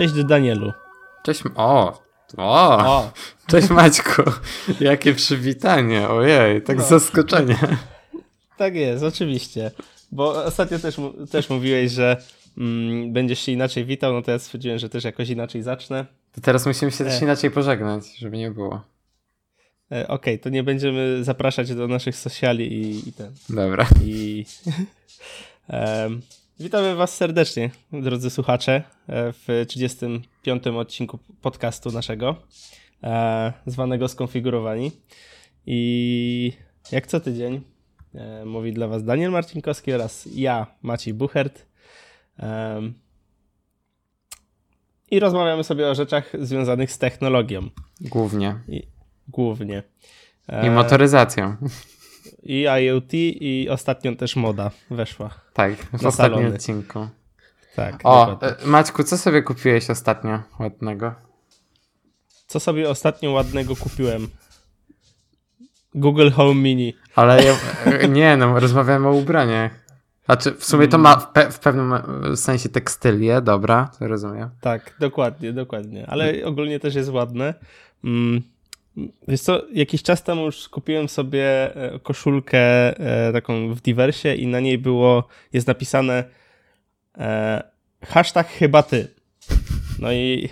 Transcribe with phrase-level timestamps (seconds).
[0.00, 0.72] Cześć Danielu.
[1.22, 1.42] Cześć.
[1.54, 2.00] O,
[2.36, 3.12] o, o.
[3.46, 4.22] Cześć Maćku.
[4.80, 6.08] Jakie przywitanie.
[6.08, 6.84] Ojej, tak no.
[6.84, 7.58] zaskoczenie.
[8.56, 9.70] Tak jest, oczywiście.
[10.12, 10.96] Bo ostatnio też,
[11.30, 12.16] też mówiłeś, że
[12.58, 16.06] mm, będziesz się inaczej witał, no to ja stwierdziłem, że też jakoś inaczej zacznę.
[16.32, 17.08] To teraz musimy się e.
[17.08, 18.74] też inaczej pożegnać, żeby nie było.
[19.92, 23.32] E, Okej, okay, to nie będziemy zapraszać do naszych sociali i, i ten.
[23.48, 23.86] Dobra.
[24.04, 24.44] I
[25.68, 26.20] um,
[26.60, 30.66] witamy Was serdecznie, drodzy słuchacze, e, w 35.
[30.66, 32.36] odcinku podcastu naszego,
[33.02, 34.92] e, zwanego Skonfigurowani.
[35.66, 36.52] I
[36.92, 37.60] jak co tydzień
[38.14, 41.66] e, mówi dla Was Daniel Marcinkowski oraz ja, Maciej Buchert.
[45.10, 47.68] I rozmawiamy sobie o rzeczach związanych z technologią.
[48.00, 48.60] Głównie.
[48.68, 48.82] I,
[49.28, 49.82] głównie.
[50.62, 51.56] I motoryzacją.
[52.42, 55.30] I IoT i ostatnio też moda weszła.
[55.52, 56.54] Tak, w ostatnim salony.
[56.54, 57.08] odcinku.
[57.76, 58.00] Tak.
[58.04, 58.66] O, dokładnie.
[58.66, 61.14] Maćku, co sobie kupiłeś ostatnio ładnego?
[62.46, 64.28] Co sobie ostatnio ładnego kupiłem?
[65.94, 66.94] Google Home Mini.
[67.16, 67.54] Ale ja,
[68.08, 69.72] nie, no rozmawiamy o ubraniach.
[70.24, 71.92] Znaczy, w sumie to ma w, pe w pewnym
[72.36, 74.50] sensie tekstylię, dobra, to rozumiem.
[74.60, 76.06] Tak, dokładnie, dokładnie.
[76.06, 77.54] Ale ogólnie też jest ładne.
[78.04, 78.42] Mm.
[79.28, 82.58] Wiesz co, jakiś czas temu już kupiłem sobie e, koszulkę
[83.28, 86.24] e, taką w diversie i na niej było, jest napisane
[87.18, 87.62] e,
[88.04, 89.08] hashtag chyba ty.
[89.98, 90.48] No i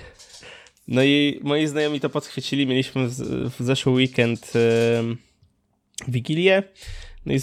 [0.89, 3.15] no i moi znajomi to podchwycili, mieliśmy w,
[3.59, 5.03] w zeszły weekend e,
[6.09, 6.63] Wigilię,
[7.27, 7.41] no i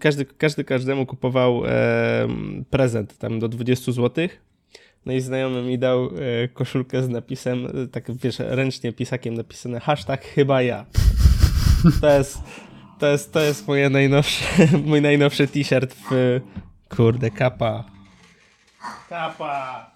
[0.00, 2.28] każdy, każdy każdemu kupował e,
[2.70, 4.49] prezent tam do 20 złotych
[5.06, 9.80] no i znajomy mi dał e, koszulkę z napisem, e, tak wiesz, ręcznie pisakiem napisane
[9.80, 10.86] hashtag chyba ja.
[12.00, 12.38] To jest,
[12.98, 14.44] to jest, to jest moje najnowsze,
[14.86, 16.40] mój najnowszy t-shirt w...
[16.96, 17.84] Kurde, kapa.
[19.08, 19.90] Kapa!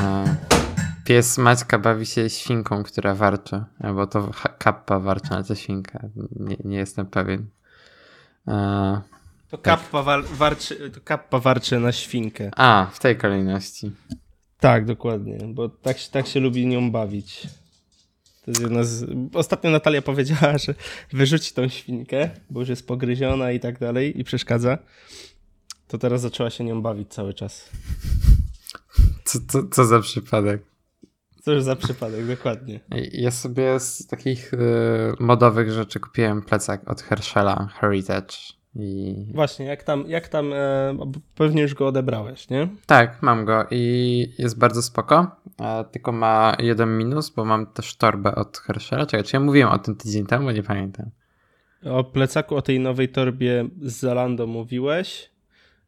[0.00, 0.24] A,
[1.04, 3.64] pies Maćka bawi się świnką, która warczy.
[3.80, 6.08] Albo to kappa warczy, ale to świnka.
[6.36, 7.46] Nie, nie jestem pewien.
[8.46, 9.00] A,
[9.56, 10.24] to kappa, tak.
[10.24, 12.50] warczy, to kappa warczy na świnkę.
[12.56, 13.90] A, w tej kolejności.
[14.60, 17.46] Tak, dokładnie, bo tak, tak się lubi nią bawić.
[18.44, 19.04] To jest jedna z...
[19.34, 20.74] Ostatnio Natalia powiedziała, że
[21.12, 24.78] wyrzuci tą świnkę, bo już jest pogryziona i tak dalej i przeszkadza.
[25.88, 27.70] To teraz zaczęła się nią bawić cały czas.
[29.24, 30.62] Co, co, co za przypadek?
[31.44, 32.80] Cóż za przypadek, dokładnie.
[33.12, 34.58] Ja sobie z takich y,
[35.20, 38.36] modowych rzeczy kupiłem plecak od Herschela Heritage.
[38.76, 39.14] I...
[39.34, 40.96] Właśnie, jak tam, jak tam e,
[41.34, 42.68] pewnie już go odebrałeś, nie?
[42.86, 45.26] Tak, mam go i jest bardzo spoko,
[45.60, 49.06] e, tylko ma jeden minus, bo mam też torbę od Herschela.
[49.06, 51.10] Czekaj, czy ja mówiłem o tym tydzień temu, bo nie pamiętam.
[51.84, 55.30] O plecaku, o tej nowej torbie z Zalando mówiłeś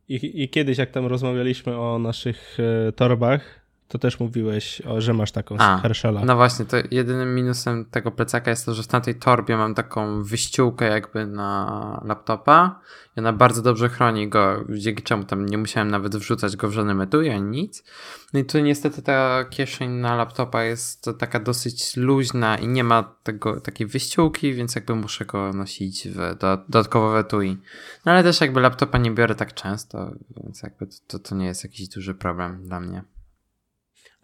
[0.09, 2.57] i, i kiedyś jak tam rozmawialiśmy o naszych
[2.89, 6.25] e, torbach, to też mówiłeś, o, że masz taką A, z Herschela.
[6.25, 10.23] No właśnie, to jedynym minusem tego plecaka jest to, że w tamtej torbie mam taką
[10.23, 12.81] wyściółkę jakby na laptopa
[13.17, 16.73] i ona bardzo dobrze chroni go, dzięki czemu tam nie musiałem nawet wrzucać go w
[16.73, 17.85] żadnym etui ani nic.
[18.33, 23.15] No i tu niestety ta kieszeń na laptopa jest taka dosyć luźna i nie ma
[23.23, 27.59] tego, takiej wyściółki, więc jakby muszę go nosić w do, dodatkowo w etui.
[28.05, 31.65] No ale też jakby laptopa nie biorę tak często, więc jakby to, to nie jest
[31.65, 33.03] jakiś duży problem dla mnie.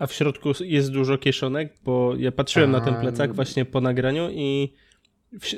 [0.03, 4.31] A w środku jest dużo kieszonek, bo ja patrzyłem na ten plecak właśnie po nagraniu
[4.31, 4.73] i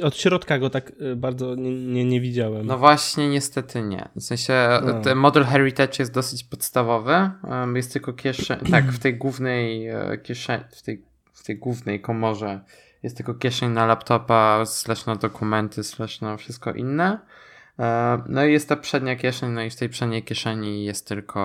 [0.03, 2.67] od środka go tak y, bardzo nie, nie, nie widziałem.
[2.67, 4.09] No właśnie, niestety nie.
[4.17, 5.01] W sensie no.
[5.01, 7.31] ten model Heritage jest dosyć podstawowy.
[7.75, 8.59] Jest tylko kieszeń.
[8.71, 12.61] Tak, w tej głównej e, kieszeni, w tej, w tej głównej komorze
[13.03, 17.19] jest tylko kieszeń na laptopa, slash na dokumenty, slash na wszystko inne.
[17.79, 21.41] E, no i jest ta przednia kieszeń, no i w tej przedniej kieszeni jest tylko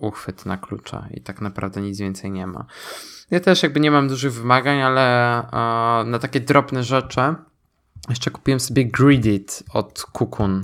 [0.00, 2.64] e, uchwyt na klucza i tak naprawdę nic więcej nie ma.
[3.30, 7.20] Ja też jakby nie mam dużych wymagań, ale e, na takie drobne rzeczy
[8.08, 10.62] jeszcze kupiłem sobie Gridit od Kukun.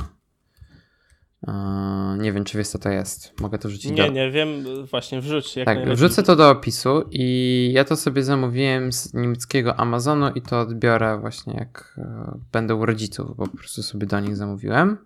[2.19, 3.41] Nie wiem, czy wiesz, co to jest.
[3.41, 4.13] Mogę to wrzucić Nie, do...
[4.13, 4.49] nie wiem,
[4.91, 5.57] właśnie wrzuć.
[5.57, 10.43] Jak tak, wrzucę to do opisu i ja to sobie zamówiłem z niemieckiego Amazonu i
[10.43, 14.99] to odbiorę właśnie jak e, będę u rodziców, bo po prostu sobie do nich zamówiłem.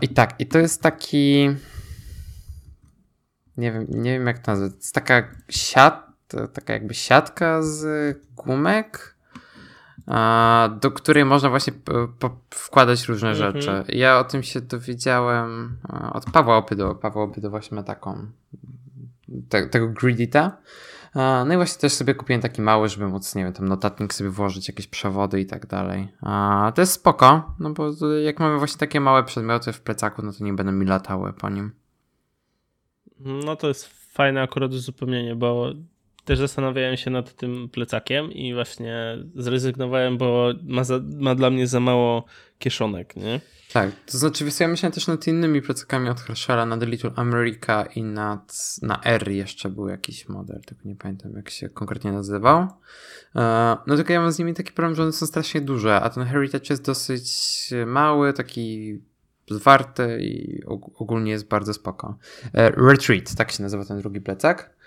[0.00, 1.48] I tak, i to jest taki.
[3.56, 4.70] Nie wiem, nie wiem jak to nazwać.
[4.70, 6.06] To jest taka siat,
[6.52, 9.16] taka jakby siatka z gumek
[10.80, 11.72] do której można właśnie
[12.50, 13.52] wkładać różne mhm.
[13.52, 13.84] rzeczy.
[13.88, 15.78] Ja o tym się dowiedziałem
[16.12, 16.94] od Pawła Opydo.
[16.94, 18.26] Paweł Opydo właśnie ma taką
[19.48, 20.56] te, tego Gridita.
[21.14, 24.30] No i właśnie też sobie kupiłem taki mały, żeby móc, nie wiem, tam notatnik sobie
[24.30, 26.08] włożyć, jakieś przewody i tak dalej.
[26.74, 27.90] To jest spoko, no bo
[28.24, 31.48] jak mamy właśnie takie małe przedmioty w plecaku, no to nie będą mi latały po
[31.48, 31.72] nim.
[33.20, 35.72] No to jest fajne akurat uzupełnienie, bo
[36.30, 41.66] też zastanawiałem się nad tym plecakiem i właśnie zrezygnowałem, bo ma, za, ma dla mnie
[41.66, 42.24] za mało
[42.58, 43.40] kieszonek, nie?
[43.72, 48.02] Tak, to znaczy ja myślałem też nad innymi plecakami od Herschela, nad Little America i
[48.02, 52.68] nad, na R jeszcze był jakiś model, tylko nie pamiętam jak się konkretnie nazywał.
[53.36, 56.10] E, no tylko ja mam z nimi taki problem, że one są strasznie duże, a
[56.10, 57.30] ten Heritage jest dosyć
[57.86, 58.98] mały, taki
[59.50, 60.62] zwarty i
[60.94, 62.18] ogólnie jest bardzo spoko.
[62.54, 64.79] E, Retreat, tak się nazywa ten drugi plecak.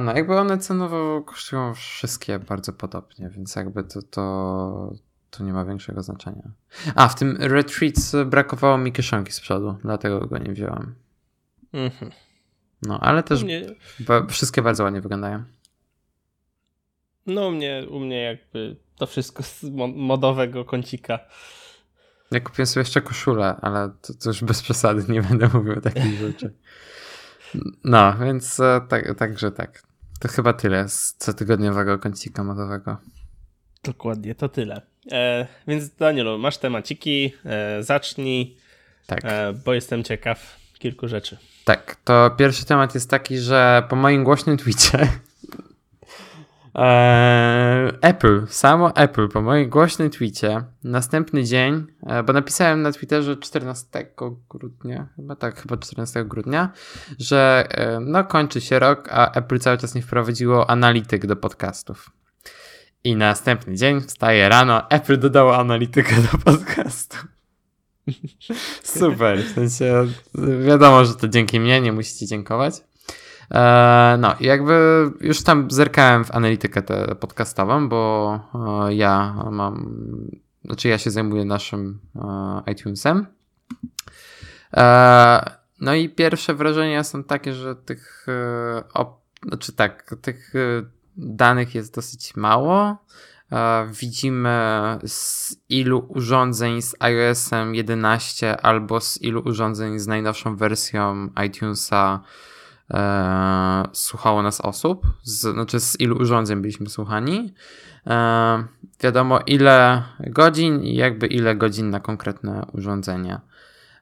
[0.00, 4.94] No jakby one cenowo kosztują wszystkie bardzo podobnie, więc jakby to, to,
[5.30, 6.50] to nie ma większego znaczenia.
[6.94, 10.94] A, w tym Retreat brakowało mi kieszonki z przodu, dlatego go nie wziąłem.
[11.72, 12.12] Mhm.
[12.82, 13.66] No, ale też mnie...
[14.28, 15.44] wszystkie bardzo ładnie wyglądają.
[17.26, 19.62] No, u mnie, u mnie jakby to wszystko z
[19.94, 21.18] modowego kącika.
[22.30, 26.18] Ja kupiłem sobie jeszcze koszulę, ale to, to już bez przesady, nie będę mówił takich
[26.18, 26.50] rzeczach.
[27.84, 29.82] No, więc e, tak, także tak.
[30.20, 32.96] To chyba tyle z cotygodniowego kącika modowego.
[33.84, 34.82] Dokładnie, to tyle.
[35.12, 38.56] E, więc Danielu, masz temaciki, e, zacznij,
[39.06, 39.20] tak.
[39.24, 41.36] E, bo jestem ciekaw kilku rzeczy.
[41.64, 44.56] Tak, to pierwszy temat jest taki, że po moim głośnym
[44.94, 45.08] Eee,
[48.00, 53.86] Apple, samo Apple po moim głośnym tweetie, następny dzień, e, bo napisałem na Twitterze 14
[54.50, 56.72] grudnia, chyba tak, chyba 14 grudnia,
[57.18, 62.10] że e, no kończy się rok, a Apple cały czas nie wprowadziło analityk do podcastów.
[63.04, 67.16] I następny dzień wstaje rano, Apple dodało analitykę do podcastu.
[68.82, 70.06] Super, w sensie
[70.66, 72.85] wiadomo, że to dzięki mnie, nie musicie dziękować.
[73.50, 74.74] E, no, jakby
[75.20, 78.40] już tam zerkałem w analitykę tę podcastową, bo
[78.88, 79.96] e, ja mam,
[80.64, 83.26] znaczy ja się zajmuję naszym e, iTunesem.
[85.80, 88.26] No i pierwsze wrażenia są takie, że tych,
[89.48, 90.52] znaczy tak, tych
[91.16, 92.96] danych jest dosyć mało.
[94.00, 94.58] Widzimy
[95.06, 102.20] z ilu urządzeń z iOS-em 11 albo z ilu urządzeń z najnowszą wersją iTunesa
[102.90, 107.54] e, słuchało nas osób, z, znaczy z ilu urządzeń byliśmy słuchani.
[108.06, 108.64] E,
[109.00, 113.40] wiadomo ile godzin i jakby ile godzin na konkretne urządzenie.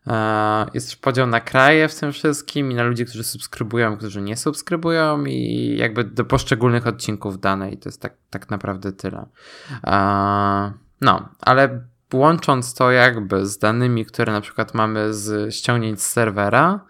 [0.07, 4.23] E, jest też podział na kraje w tym wszystkim i na ludzi, którzy subskrybują, którzy
[4.23, 7.79] nie subskrybują i jakby do poszczególnych odcinków danej.
[7.79, 9.27] To jest tak, tak naprawdę tyle.
[9.87, 11.81] E, no, ale
[12.15, 16.81] łącząc to jakby z danymi, które na przykład mamy z ściągnięć z serwera,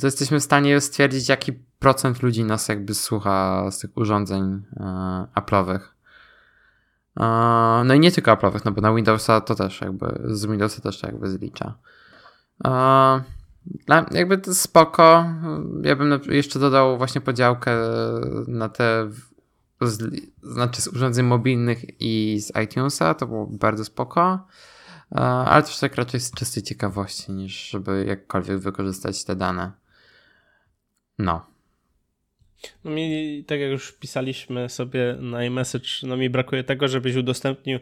[0.00, 5.26] to jesteśmy w stanie stwierdzić, jaki procent ludzi nas jakby słucha z tych urządzeń e,
[5.34, 5.80] Apple'owych.
[7.20, 10.82] E, no i nie tylko Apple'owych, no bo na Windowsa to też jakby, z Windowsa
[10.82, 11.74] też to jakby zlicza.
[12.64, 13.22] E,
[14.10, 15.24] jakby to spoko.
[15.82, 17.76] Ja bym jeszcze dodał właśnie podziałkę
[18.46, 19.10] na te
[19.80, 24.46] z, znaczy z urządzeń mobilnych i z iTunesa, to było bardzo spoko.
[25.10, 29.79] Ale też tak raczej z czystej ciekawości, niż żeby jakkolwiek wykorzystać te dane.
[31.18, 31.46] No.
[32.84, 37.78] No mi, tak jak już pisaliśmy sobie na iMessage, no mi brakuje tego, żebyś udostępnił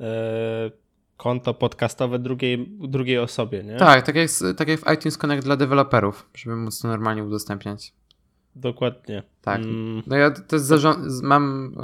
[0.00, 0.70] e,
[1.16, 3.76] konto podcastowe drugiej, drugiej osobie, nie?
[3.76, 7.92] Tak, tak jak, tak jak w iTunes Connect dla deweloperów, żeby móc to normalnie udostępniać.
[8.56, 9.22] Dokładnie.
[9.42, 9.60] Tak.
[9.60, 10.02] Mm.
[10.06, 11.74] No ja zarząd, mam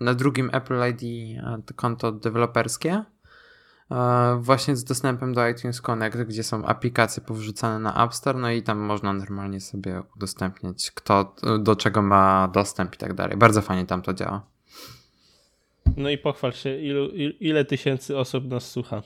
[0.00, 1.36] y, na drugim Apple ID
[1.76, 3.04] konto deweloperskie E,
[4.40, 8.62] właśnie z dostępem do iTunes Connect, gdzie są aplikacje powrzucane na App Store, no i
[8.62, 13.36] tam można normalnie sobie udostępniać, kto do czego ma dostęp i tak dalej.
[13.36, 14.46] Bardzo fajnie tam to działa.
[15.96, 17.08] No i pochwal się, ilu,
[17.40, 19.02] ile tysięcy osób nas słucha?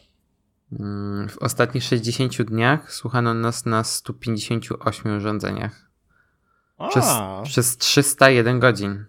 [0.81, 5.91] Mm, w ostatnich 60 dniach słuchano nas na 158 urządzeniach.
[6.89, 7.07] Przez,
[7.45, 9.05] przez 301 godzin.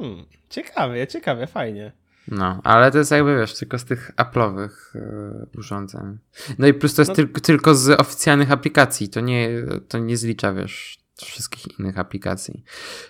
[0.00, 1.92] Mm, ciekawie, ciekawie, fajnie.
[2.28, 6.18] No, ale to jest jakby, wiesz, tylko z tych Apple'owych yy, urządzeń.
[6.58, 7.14] No i plus to jest no.
[7.14, 9.50] tylko, tylko z oficjalnych aplikacji, to nie,
[9.88, 12.64] to nie zlicza, wiesz, wszystkich innych aplikacji.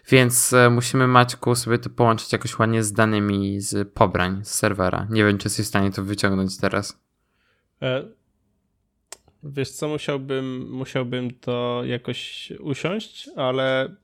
[0.09, 5.07] Więc e, musimy, Maćku, sobie to połączyć jakoś ładnie z danymi z pobrań, z serwera.
[5.11, 7.00] Nie wiem, czy jesteś w stanie to wyciągnąć teraz.
[7.83, 8.04] E,
[9.42, 13.97] wiesz co, musiałbym, musiałbym to jakoś usiąść, ale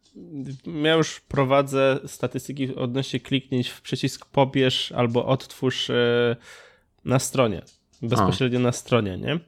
[0.84, 6.36] ja już prowadzę statystyki odnośnie kliknięć w przycisk pobierz albo odtwórz e,
[7.04, 7.62] na stronie,
[8.02, 9.40] bezpośrednio na stronie, nie?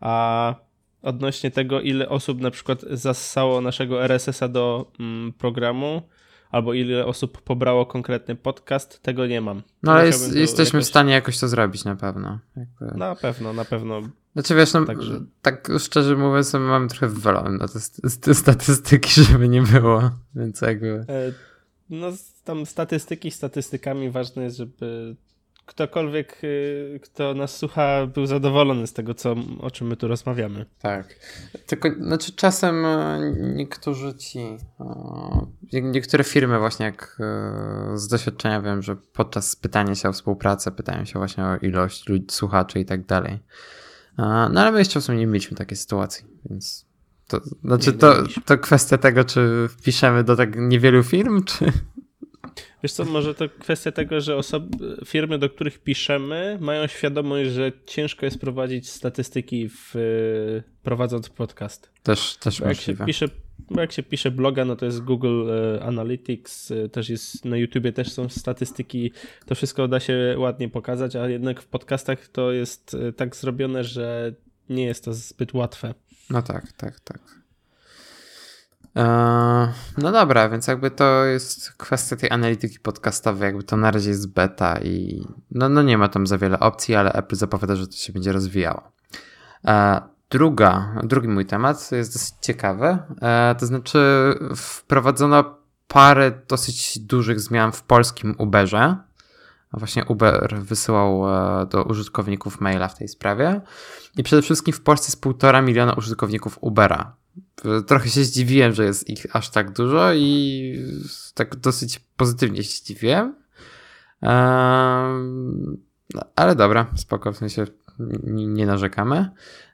[0.00, 0.54] A
[1.02, 6.02] odnośnie tego, ile osób na przykład zassało naszego RSS-a do mm, programu,
[6.50, 9.62] albo ile osób pobrało konkretny podcast, tego nie mam.
[9.82, 10.86] No ale jest, jesteśmy jakoś...
[10.86, 12.38] w stanie jakoś to zrobić na pewno.
[12.56, 12.98] Jakby...
[12.98, 14.00] Na pewno, na pewno.
[14.38, 15.20] Znaczy wiesz, no, Także...
[15.42, 17.66] tak szczerze mówiąc, mam trochę wywalone na
[18.20, 21.04] te statystyki, żeby nie było, więc jakby...
[21.08, 21.32] E,
[21.90, 22.12] no
[22.44, 25.16] tam statystyki statystykami, ważne jest, żeby
[25.66, 30.66] ktokolwiek, y, kto nas słucha, był zadowolony z tego, co, o czym my tu rozmawiamy.
[30.78, 31.14] Tak.
[31.66, 34.56] Tylko, znaczy czasem e, niektórzy ci,
[35.72, 41.04] niektóre firmy właśnie jak e, z doświadczenia wiem, że podczas pytania się o współpracę pytają
[41.04, 43.38] się właśnie o ilość ludzi, słuchaczy i tak dalej.
[44.18, 46.86] No ale my jeszcze w sumie nie mieliśmy takiej sytuacji, więc
[47.26, 51.72] to, znaczy to, to kwestia tego, czy wpiszemy do tak niewielu firm, czy
[52.82, 57.72] Wiesz co, może to kwestia tego, że osoby, firmy, do których piszemy, mają świadomość, że
[57.86, 59.94] ciężko jest prowadzić statystyki w,
[60.82, 61.90] prowadząc podcast.
[62.02, 63.28] Też, też bo jak Się pisze,
[63.70, 67.92] jak się pisze bloga, no to jest Google e, Analytics, e, też jest na YouTubie
[67.92, 69.12] też są statystyki,
[69.46, 73.84] to wszystko da się ładnie pokazać, a jednak w podcastach to jest e, tak zrobione,
[73.84, 74.32] że
[74.68, 75.94] nie jest to zbyt łatwe.
[76.30, 77.38] No tak, tak, tak.
[78.96, 84.10] E, no dobra, więc jakby to jest kwestia tej analityki podcastowej, jakby to na razie
[84.10, 87.86] jest beta i no, no nie ma tam za wiele opcji, ale Apple zapowiada, że
[87.86, 88.92] to się będzie rozwijało.
[89.64, 97.40] E, druga, drugi mój temat jest dosyć ciekawy, e, to znaczy wprowadzono parę dosyć dużych
[97.40, 98.96] zmian w polskim Uberze.
[99.72, 101.22] Właśnie Uber wysyłał
[101.66, 103.60] do użytkowników maila w tej sprawie.
[104.16, 107.12] I przede wszystkim w Polsce jest półtora miliona użytkowników Ubera.
[107.86, 110.84] Trochę się zdziwiłem, że jest ich aż tak dużo i
[111.34, 113.34] tak dosyć pozytywnie się zdziwiłem.
[116.14, 117.66] No, ale dobra, spoko, w sensie
[118.26, 119.30] nie narzekamy.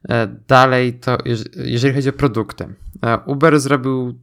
[0.08, 1.18] E, dalej to,
[1.56, 2.74] jeżeli chodzi o produkty.
[3.02, 4.18] E, Uber zrobił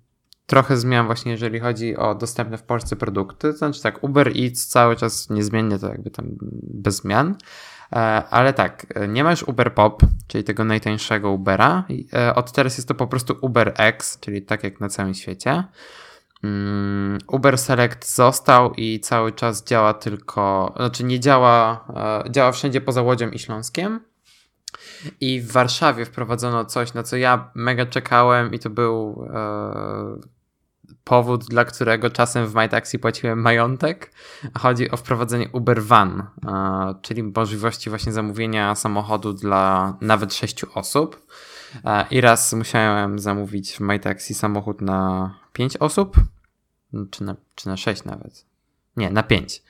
[0.46, 3.51] trochę zmian właśnie, jeżeli chodzi o dostępne w Polsce produkty.
[3.51, 6.25] To znaczy tak, Uber Eats cały czas niezmiennie to jakby tam
[6.63, 7.36] bez zmian.
[7.95, 7.95] E,
[8.29, 11.83] ale tak, nie masz Uber Pop, czyli tego najtańszego Ubera.
[12.13, 15.63] E, od teraz jest to po prostu Uber X, czyli tak jak na całym świecie.
[16.43, 21.86] Mm, Uber Select został i cały czas działa tylko, znaczy nie działa,
[22.25, 24.00] e, działa wszędzie poza Łodzią i Śląskiem.
[25.21, 29.27] I w Warszawie wprowadzono coś, na co ja mega czekałem, i to był
[31.03, 34.12] powód, dla którego czasem w MyTaxi płaciłem majątek.
[34.57, 36.27] Chodzi o wprowadzenie Uber Van,
[37.01, 41.25] czyli możliwości właśnie zamówienia samochodu dla nawet sześciu osób.
[42.12, 46.17] I raz musiałem zamówić w MyTaxi samochód na pięć osób,
[47.12, 48.45] czy na, czy na sześć nawet.
[48.98, 49.63] Nie, na pięć.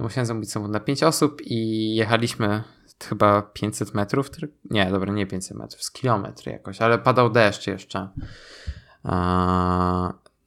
[0.00, 2.64] Musiałem zamówić samochód na pięć osób i jechaliśmy
[3.08, 4.30] chyba 500 metrów.
[4.70, 8.08] Nie, dobra, nie 500 metrów, z kilometr jakoś, ale padał deszcz jeszcze.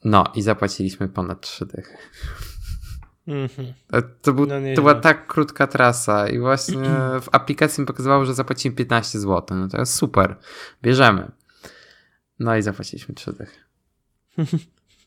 [0.08, 1.98] No i zapłaciliśmy ponad 3 dychy.
[3.28, 3.74] Mm-hmm.
[4.22, 6.90] To, był, no to była tak krótka trasa i właśnie
[7.22, 9.58] w aplikacji mi pokazywało, że zapłacimy 15 zł.
[9.58, 10.36] No to jest super.
[10.82, 11.32] Bierzemy.
[12.40, 13.60] No i zapłaciliśmy 3 dychy.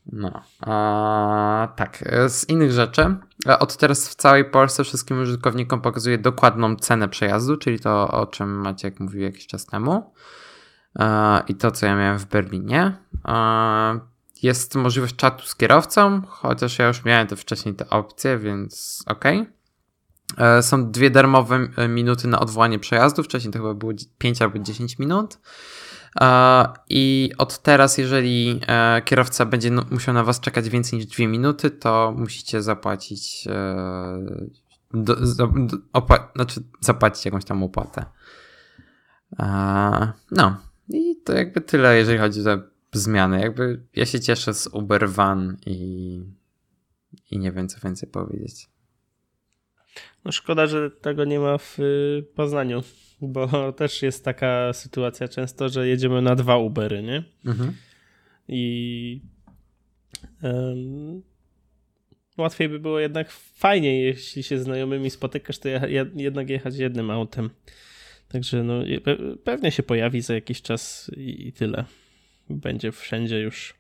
[0.07, 2.04] No, a, tak.
[2.28, 3.16] Z innych rzeczy,
[3.59, 8.49] od teraz w całej Polsce wszystkim użytkownikom pokazuje dokładną cenę przejazdu, czyli to, o czym
[8.49, 10.14] Maciek mówił jakiś czas temu.
[11.49, 12.97] I to, co ja miałem w Berlinie.
[14.42, 19.25] Jest możliwość czatu z kierowcą, chociaż ja już miałem te wcześniej te opcje, więc ok.
[20.37, 23.23] E, są dwie darmowe e, minuty na odwołanie przejazdu.
[23.23, 25.38] Wcześniej to chyba było 5 albo 10 minut.
[26.20, 28.61] E, I od teraz, jeżeli
[29.04, 33.49] kierowca będzie musiał na Was czekać więcej niż 2 minuty, to musicie zapłacić,
[34.94, 35.52] do, do,
[36.35, 38.04] znaczy zapłacić jakąś tam opłatę.
[40.30, 40.56] No,
[40.88, 42.59] i to jakby tyle, jeżeli chodzi o
[42.92, 43.40] zmiany.
[43.40, 46.20] Jakby ja się cieszę z Uber Van i,
[47.30, 48.68] i nie wiem, co więcej powiedzieć.
[50.25, 52.82] No szkoda, że tego nie ma w y, Poznaniu,
[53.20, 57.25] bo też jest taka sytuacja często, że jedziemy na dwa Ubery, nie?
[57.47, 57.73] Mhm.
[58.49, 59.20] I
[60.42, 61.23] um,
[62.38, 65.68] łatwiej by było jednak fajnie, jeśli się znajomymi spotykasz, to
[66.14, 67.50] jednak jechać jednym autem.
[68.28, 68.75] Także no,
[69.44, 71.85] pewnie się pojawi za jakiś czas i, i tyle
[72.50, 73.75] będzie wszędzie już.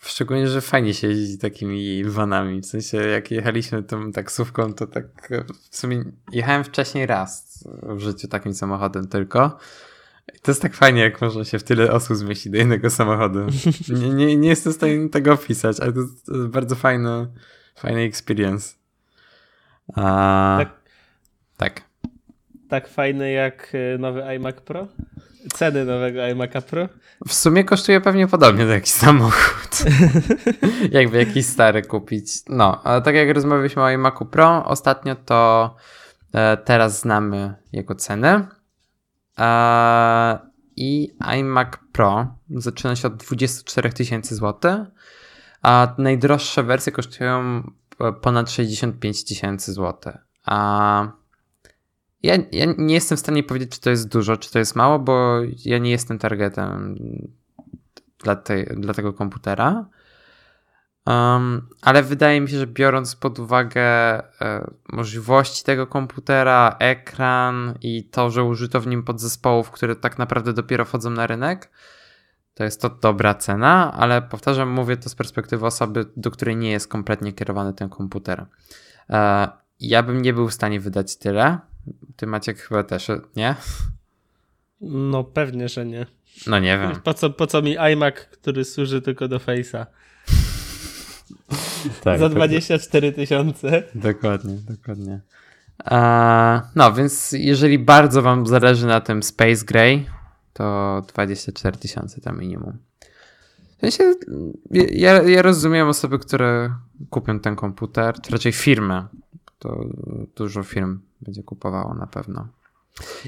[0.00, 2.60] Szczególnie, że fajnie się jeździ takimi vanami.
[2.60, 5.32] W sensie, jak jechaliśmy tą taksówką, to tak
[5.70, 9.58] w sumie jechałem wcześniej raz w życiu takim samochodem tylko.
[10.36, 13.38] I to jest tak fajnie, jak można się w tyle osób zmieścić do jednego samochodu.
[14.00, 17.26] Nie, nie, nie jestem w stanie tego opisać, ale to jest bardzo fajny,
[17.76, 18.74] fajny experience.
[19.94, 20.56] A...
[20.58, 20.80] Tak.
[21.56, 21.87] Tak.
[22.68, 24.88] Tak fajny jak e, nowy iMac Pro?
[25.54, 26.88] ceny nowego iMac'a Pro?
[27.28, 29.84] W sumie kosztuje pewnie podobnie do jakiś samochód.
[30.90, 32.26] Jakby jakiś stary kupić.
[32.48, 35.74] No, ale tak jak rozmawialiśmy o iMac'u Pro ostatnio, to
[36.32, 38.46] e, teraz znamy jego cenę.
[40.76, 44.78] i iMac Pro zaczyna się od 24 tysięcy złotych,
[45.62, 47.62] a najdroższe wersje kosztują
[48.22, 50.14] ponad 65 tysięcy złotych.
[50.46, 51.17] A
[52.22, 54.98] ja, ja nie jestem w stanie powiedzieć, czy to jest dużo, czy to jest mało,
[54.98, 56.94] bo ja nie jestem targetem
[58.18, 59.88] dla, tej, dla tego komputera.
[61.06, 68.04] Um, ale wydaje mi się, że biorąc pod uwagę e, możliwości tego komputera, ekran i
[68.04, 71.70] to, że użyto w nim podzespołów, które tak naprawdę dopiero wchodzą na rynek,
[72.54, 76.70] to jest to dobra cena, ale powtarzam, mówię to z perspektywy osoby, do której nie
[76.70, 78.46] jest kompletnie kierowany ten komputer.
[79.10, 79.48] E,
[79.80, 81.58] ja bym nie był w stanie wydać tyle.
[82.16, 83.54] Ty Maciek chyba też, nie?
[84.80, 86.06] No pewnie, że nie.
[86.46, 87.00] No nie wiem.
[87.04, 89.86] Po co, po co mi iMac, który służy tylko do Face'a?
[92.04, 93.82] tak, Za 24 tysiące.
[93.94, 95.20] Dokładnie, dokładnie.
[96.76, 100.06] no, więc jeżeli bardzo wam zależy na tym Space Gray,
[100.52, 102.78] to 24 tysiące to minimum.
[103.76, 104.14] W sensie,
[104.90, 106.74] ja, ja rozumiem osoby, które
[107.10, 109.04] kupią ten komputer, czy raczej firmy.
[109.58, 109.84] To
[110.36, 112.48] dużo firm będzie kupowało na pewno.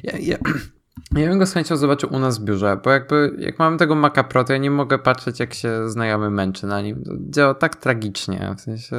[0.03, 0.37] Ja, ja,
[1.21, 3.95] ja bym go z chęcią zobaczył u nas w biurze, bo jakby jak mam tego
[3.95, 7.05] Maca Pro, to ja nie mogę patrzeć, jak się znajomy męczy na nim.
[7.05, 8.97] To działa tak tragicznie, w sensie...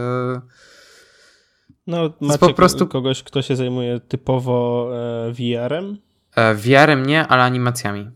[1.88, 4.90] No, macie po prostu kogoś, kto się zajmuje typowo
[5.28, 5.98] e, VR-em?
[6.36, 8.12] E, VR-em nie, ale animacjami.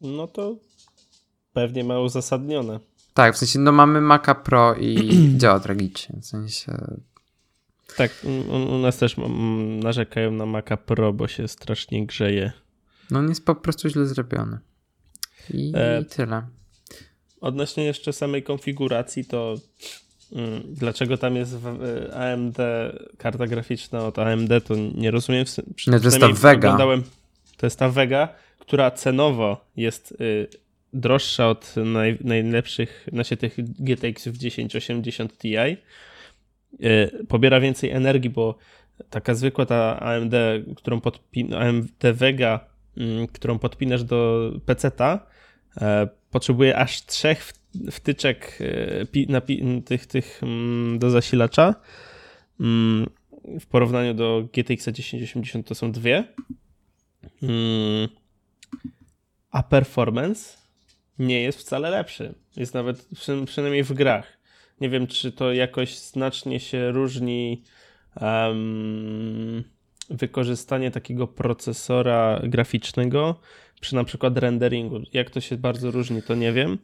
[0.00, 0.56] No to
[1.52, 2.80] pewnie ma uzasadnione.
[3.14, 5.10] Tak, w sensie, no mamy Maca Pro i
[5.40, 6.96] działa tragicznie, w sensie...
[7.96, 9.16] Tak, u, u nas też
[9.82, 12.52] narzekają na Maca Pro, bo się strasznie grzeje.
[13.10, 14.58] No on jest po prostu źle zrobiony.
[15.50, 16.42] I, e, tyle.
[17.40, 19.54] Odnośnie jeszcze samej konfiguracji, to
[20.32, 21.66] mm, dlaczego tam jest w,
[22.14, 22.58] AMD
[23.18, 25.44] karta graficzna od AMD, to nie rozumiem.
[25.74, 26.78] Przy, no, to jest ta Vega.
[27.56, 28.28] To jest ta Vega,
[28.58, 30.48] która cenowo jest y,
[30.92, 35.56] droższa od naj, najlepszych, znaczy tych GTX-ów 1080 Ti.
[36.74, 38.58] Y, pobiera więcej energii, bo
[39.10, 40.34] taka zwykła ta AMD,
[40.76, 45.26] którą podpina, AMD Vega Mm, którą podpinasz do PC-ta,
[45.80, 47.52] e, potrzebuje aż trzech
[47.90, 51.74] wtyczek e, tych, tych mm, do zasilacza.
[52.60, 53.06] Mm,
[53.60, 56.24] w porównaniu do GTX 1080 to są dwie.
[59.50, 60.58] A performance
[61.18, 62.34] nie jest wcale lepszy.
[62.56, 63.08] Jest nawet
[63.46, 64.39] przynajmniej w grach.
[64.80, 67.62] Nie wiem, czy to jakoś znacznie się różni
[68.20, 69.64] um,
[70.10, 73.40] wykorzystanie takiego procesora graficznego
[73.80, 75.00] przy na przykład renderingu.
[75.12, 76.78] Jak to się bardzo różni, to nie wiem.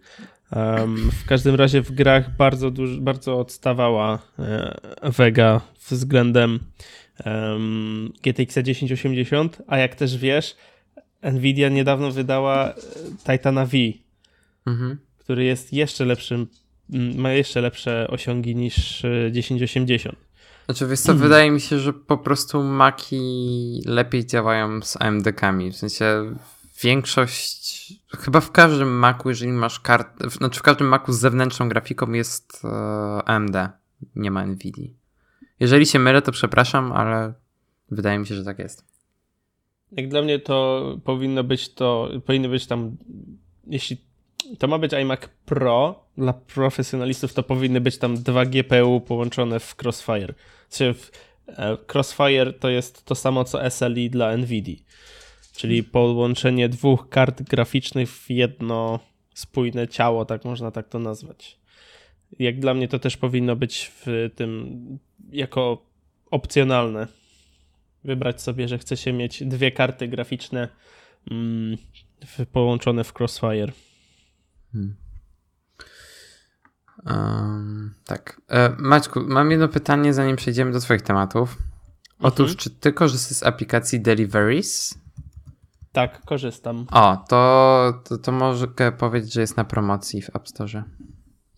[0.52, 6.60] Um, w każdym razie w grach bardzo, duż, bardzo odstawała e, Vega względem
[7.26, 10.56] um, GTX 1080, a jak też wiesz,
[11.22, 12.74] Nvidia niedawno wydała e,
[13.26, 13.76] Titana V,
[14.66, 14.98] mhm.
[15.18, 16.46] który jest jeszcze lepszym,
[17.16, 19.02] ma jeszcze lepsze osiągi niż
[19.34, 20.14] 1080.
[20.14, 20.18] E,
[20.66, 21.22] znaczy, wiesz co, mm.
[21.22, 25.72] wydaje mi się, że po prostu Maki lepiej działają z AMD-kami.
[25.72, 26.36] W sensie
[26.82, 32.12] większość, chyba w każdym Macu, jeżeli masz kartę, znaczy w każdym Macu z zewnętrzną grafiką
[32.12, 32.68] jest e,
[33.28, 33.56] AMD,
[34.16, 34.88] nie ma NVIDIA.
[35.60, 37.34] Jeżeli się mylę, to przepraszam, ale
[37.90, 38.84] wydaje mi się, że tak jest.
[39.92, 42.96] Jak dla mnie to powinno być to, powinny być tam,
[43.66, 43.96] jeśli
[44.58, 49.76] to ma być iMac Pro, dla profesjonalistów to powinny być tam dwa GPU połączone w
[49.82, 50.34] Crossfire.
[51.48, 54.76] E, Crossfire to jest to samo co SLI dla NVIDIA,
[55.56, 58.98] czyli połączenie dwóch kart graficznych w jedno
[59.34, 61.58] spójne ciało, tak można tak to nazwać.
[62.38, 64.98] Jak dla mnie to też powinno być w tym
[65.32, 65.86] jako
[66.30, 67.06] opcjonalne.
[68.04, 70.68] Wybrać sobie, że chce się mieć dwie karty graficzne
[71.30, 71.76] mm,
[72.52, 73.72] połączone w Crossfire.
[74.72, 74.96] Hmm.
[77.06, 78.40] Um, tak.
[78.48, 81.58] E, Maćku, mam jedno pytanie, zanim przejdziemy do Twoich tematów.
[82.18, 82.58] Otóż, mhm.
[82.58, 84.98] czy Ty korzystasz z aplikacji Deliveries?
[85.92, 86.86] Tak, korzystam.
[86.90, 90.84] O, to, to, to mogę powiedzieć, że jest na promocji w App Store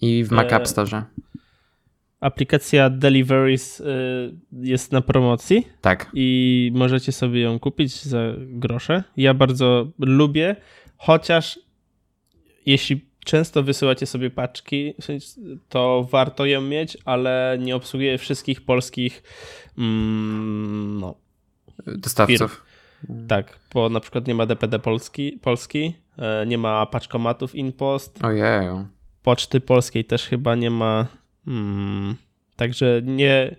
[0.00, 0.56] i w Mac e...
[0.56, 1.04] App Store.
[2.20, 3.84] Aplikacja Deliveries y,
[4.52, 5.68] jest na promocji.
[5.80, 6.10] Tak.
[6.14, 9.04] I możecie sobie ją kupić za grosze.
[9.16, 10.56] Ja bardzo lubię,
[10.96, 11.58] chociaż
[12.68, 14.94] jeśli często wysyłacie sobie paczki,
[15.68, 19.22] to warto ją mieć, ale nie obsługuje wszystkich polskich
[19.78, 21.14] mm, no,
[21.86, 22.62] dostawców.
[23.06, 23.26] Firm.
[23.28, 28.24] Tak, bo na przykład nie ma DPD Polski, Polski e, nie ma paczkomatów InPost.
[28.24, 28.86] Ojeju.
[29.22, 31.06] Poczty Polskiej też chyba nie ma.
[31.44, 32.16] Hmm,
[32.56, 33.56] także nie,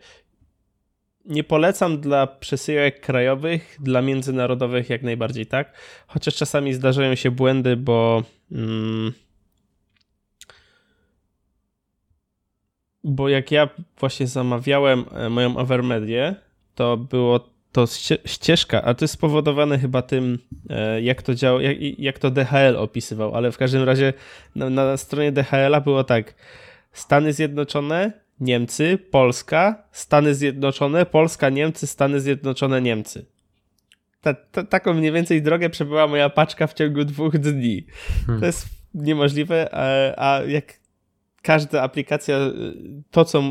[1.30, 5.74] nie polecam dla przesyłek krajowych, dla międzynarodowych jak najbardziej tak,
[6.08, 9.13] chociaż czasami zdarzają się błędy, bo mm,
[13.04, 16.36] bo jak ja właśnie zamawiałem e, moją Avermedię,
[16.76, 17.86] to było to
[18.26, 20.39] ścieżka, a to jest spowodowane chyba tym,
[20.70, 24.13] e, jak to działa, jak, jak to DHL opisywał, ale w każdym razie
[24.56, 26.34] na, na stronie DHL-a było tak,
[26.92, 33.25] Stany Zjednoczone, Niemcy, Polska, Stany Zjednoczone, Polska, Niemcy, Stany Zjednoczone, Niemcy.
[34.21, 37.86] Ta, ta, taką mniej więcej drogę przebyła moja paczka w ciągu dwóch dni.
[38.25, 38.39] Hmm.
[38.39, 40.80] To jest niemożliwe, a, a jak
[41.41, 42.38] każda aplikacja,
[43.12, 43.43] to co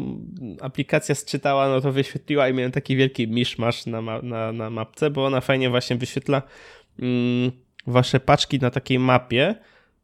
[0.60, 5.10] aplikacja sczytała, no to wyświetliła i miałem taki wielki miszmasz na, ma, na, na mapce,
[5.10, 6.42] bo ona fajnie właśnie wyświetla
[6.98, 7.52] mm,
[7.86, 9.54] wasze paczki na takiej mapie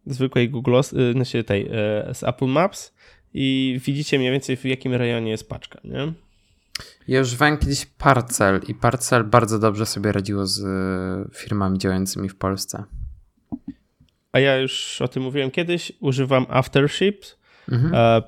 [0.07, 2.95] zwykłej Google, y, znaczy tej, y, z Apple Maps
[3.35, 6.13] i widzicie mniej więcej w jakim rejonie jest paczka, nie?
[7.09, 12.37] Ja używałem kiedyś Parcel i Parcel bardzo dobrze sobie radziło z y, firmami działającymi w
[12.37, 12.85] Polsce.
[14.33, 17.37] A ja już o tym mówiłem kiedyś, używam Afterships,
[17.73, 17.95] mhm.
[17.95, 18.23] e,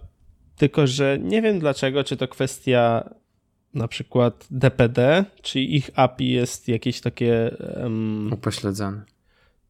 [0.56, 3.10] tylko że nie wiem dlaczego, czy to kwestia
[3.74, 7.56] na przykład DPD, czy ich API jest jakieś takie...
[7.82, 9.02] Um, Upośledzone.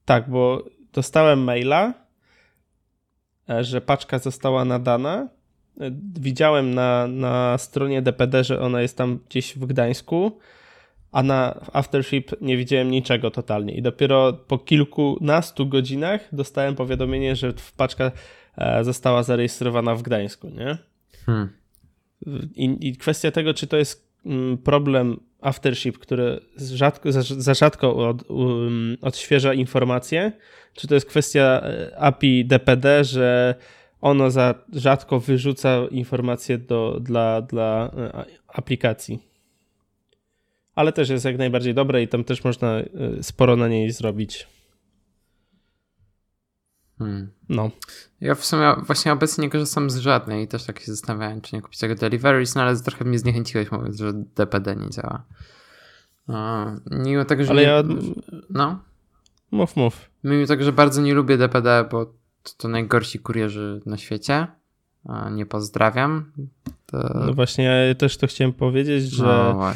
[0.05, 2.06] Tak, bo dostałem maila, E,
[3.61, 5.29] że paczka została nadana.
[5.81, 10.39] E, widziałem na, na stronie DPD, że ona jest tam gdzieś w Gdańsku,
[11.13, 13.75] a na Aftership nie widziałem niczego totalnie.
[13.75, 18.13] I dopiero po kilkunastu godzinach dostałem powiadomienie, że paczka
[18.57, 20.79] e, została zarejestrowana w Gdańsku, nie?
[21.27, 21.49] Hmm.
[22.55, 27.97] I, I kwestia tego, czy to jest mm, problem Aftership, który rzadko, za, za rzadko
[28.09, 30.33] od, um, odświeża informacje,
[30.75, 33.55] czy to jest kwestia e, API DPD, że
[34.01, 39.19] ono za rzadko wyrzuca informacje do, dla, dla e, aplikacji.
[40.75, 42.87] Ale też jest jak najbardziej dobre i tam też można e,
[43.23, 44.47] sporo na niej zrobić.
[46.99, 47.31] Hmm.
[47.49, 47.71] No.
[48.21, 51.57] Ja w sumie właśnie obecnie nie korzystam z żadnej i też tak się zastanawiałem, czy
[51.57, 55.25] nie kupić tego Deliveries, no ale trochę mnie zniechęciłeś mówiąc, że DPD nie działa.
[56.91, 57.51] mimo tego, że...
[57.51, 57.69] Ale nie...
[57.69, 57.83] ja...
[58.51, 58.79] No?
[59.51, 60.11] Mów, mów.
[60.25, 62.07] Mimo tego, że bardzo nie lubię DPD, bo
[62.43, 64.47] to, to najgorsi kurierzy na świecie.
[65.33, 66.33] Nie pozdrawiam.
[66.87, 67.23] To...
[67.27, 69.73] No właśnie, ja też to chciałem powiedzieć, że no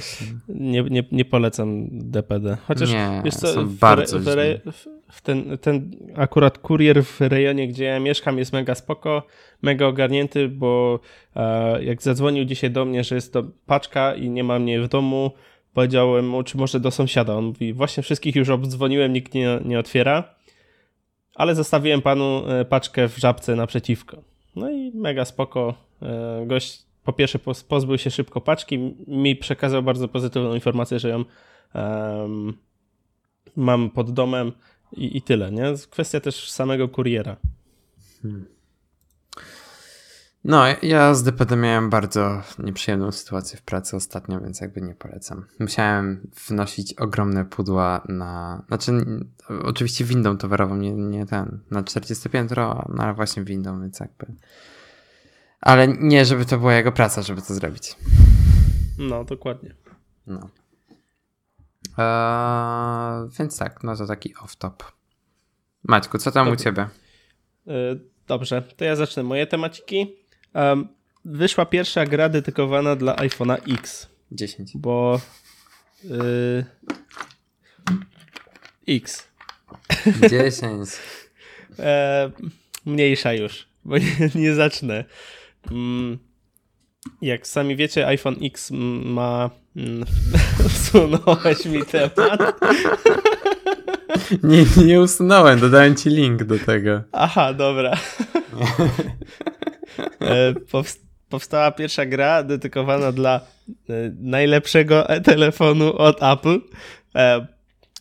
[0.48, 2.56] nie, nie, nie polecam DPD.
[2.66, 4.24] Chociaż nie, wiesz co, w, bardzo w,
[4.72, 9.22] w ten, ten akurat kurier w rejonie, gdzie ja mieszkam jest mega spoko,
[9.62, 11.00] mega ogarnięty, bo
[11.36, 14.88] e, jak zadzwonił dzisiaj do mnie, że jest to paczka i nie ma mnie w
[14.88, 15.30] domu,
[15.74, 17.34] powiedziałem mu, czy może do sąsiada.
[17.34, 20.34] On mówi, właśnie wszystkich już obdzwoniłem, nikt nie, nie otwiera,
[21.34, 24.22] ale zostawiłem panu e, paczkę w żabce naprzeciwko.
[24.56, 25.74] No i mega spoko.
[26.02, 31.24] E, gość po pierwsze pozbył się szybko paczki, mi przekazał bardzo pozytywną informację, że ją
[33.56, 34.52] mam pod domem
[34.92, 35.74] i, i tyle, nie?
[35.90, 37.36] Kwestia też samego kuriera.
[38.22, 38.46] Hmm.
[40.44, 45.46] No, ja z DPD miałem bardzo nieprzyjemną sytuację w pracy ostatnio, więc jakby nie polecam.
[45.58, 48.62] Musiałem wnosić ogromne pudła na.
[48.68, 48.92] Znaczy,
[49.62, 51.58] oczywiście windą towarową, nie, nie ten.
[51.70, 54.26] Na 40 piętro, no ale właśnie windą, więc jakby.
[55.60, 57.96] Ale nie, żeby to była jego praca, żeby to zrobić.
[58.98, 59.74] No, dokładnie.
[60.26, 60.48] No.
[62.00, 64.92] Eee, więc tak, no to taki off-top.
[65.82, 66.62] Maćku, co tam Dobrze.
[66.62, 66.82] u ciebie?
[67.68, 70.16] E, dobrze, to ja zacznę moje temaciki.
[70.54, 70.88] Um,
[71.24, 74.08] wyszła pierwsza gra dedykowana dla iPhone'a X.
[74.32, 74.76] 10.
[74.76, 75.20] Bo
[76.04, 76.64] yy,
[78.88, 79.28] X.
[80.30, 80.88] 10.
[81.78, 82.30] e,
[82.86, 85.04] mniejsza już, bo nie, nie zacznę.
[85.70, 86.18] Mm,
[87.22, 88.70] jak sami wiecie, iPhone X
[89.04, 89.50] ma.
[90.66, 92.60] Usunąłeś mi temat.
[94.42, 97.02] Nie, nie usunąłem, dodałem ci link do tego.
[97.12, 97.96] Aha, dobra.
[100.20, 100.54] E,
[101.28, 103.40] powstała pierwsza gra dedykowana dla
[103.90, 106.60] e, najlepszego telefonu od Apple.
[107.14, 107.46] E,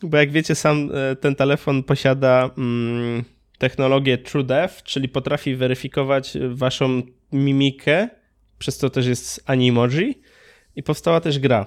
[0.02, 3.24] bo jak wiecie, sam ten telefon posiada mm,
[3.58, 7.02] technologię TrueDepth, czyli potrafi weryfikować waszą
[7.32, 8.08] mimikę,
[8.58, 10.22] przez co też jest animoji.
[10.76, 11.66] I powstała też gra.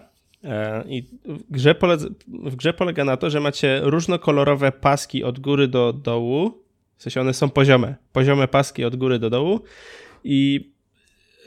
[0.88, 5.68] I w grze, polega, w grze polega na to, że macie różnokolorowe paski od góry
[5.68, 6.64] do dołu.
[6.98, 7.96] W sensie one są poziome.
[8.14, 9.60] Poziome paski od góry do dołu
[10.24, 10.70] i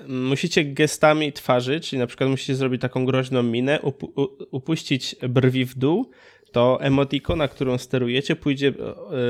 [0.09, 4.13] musicie gestami twarzy, czyli na przykład musicie zrobić taką groźną minę, upu
[4.51, 6.11] upuścić brwi w dół,
[6.53, 8.73] to emotikona, którą sterujecie, pójdzie e,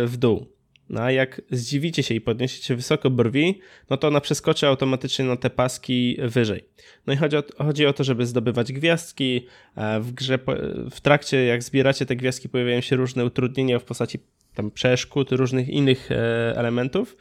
[0.07, 0.47] w dół.
[0.90, 5.37] No a jak zdziwicie się i podniesiecie wysoko brwi, no to ona przeskoczy automatycznie na
[5.37, 6.64] te paski wyżej.
[7.07, 9.46] No i chodzi o, chodzi o to, żeby zdobywać gwiazdki.
[9.77, 10.38] E, w grze,
[10.90, 14.18] w trakcie jak zbieracie te gwiazdki, pojawiają się różne utrudnienia w postaci
[14.55, 16.16] tam przeszkód, różnych innych e,
[16.57, 17.16] elementów.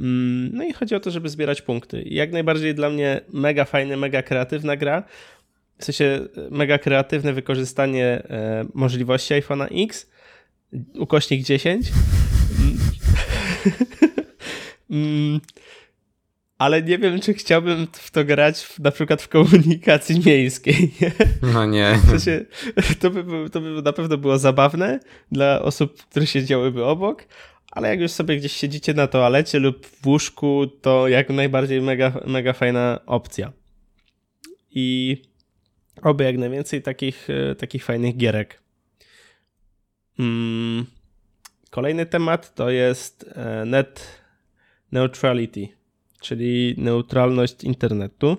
[0.00, 2.02] Mm, no i chodzi o to, żeby zbierać punkty.
[2.06, 5.02] Jak najbardziej dla mnie mega fajna, mega kreatywna gra.
[5.78, 8.22] W sensie e, mega kreatywne wykorzystanie
[8.74, 10.10] możliwości iPhone'a X,
[10.94, 11.92] ukośnik 10
[14.90, 15.40] mm,
[16.58, 20.92] ale nie wiem, czy chciałbym w to grać w, na przykład w komunikacji miejskiej.
[21.54, 21.98] No nie.
[22.10, 22.44] To, się,
[23.00, 25.00] to, by, to by na pewno było zabawne
[25.32, 27.24] dla osób, które siedziałyby obok,
[27.72, 32.12] ale jak już sobie gdzieś siedzicie na toalecie lub w łóżku, to jak najbardziej mega,
[32.26, 33.52] mega fajna opcja.
[34.70, 35.16] I
[36.02, 38.62] oby jak najwięcej takich, e, takich fajnych gierek.
[40.18, 40.86] Mm.
[41.72, 44.06] Kolejny temat to jest e, net
[44.92, 45.68] neutrality,
[46.20, 48.36] czyli neutralność internetu,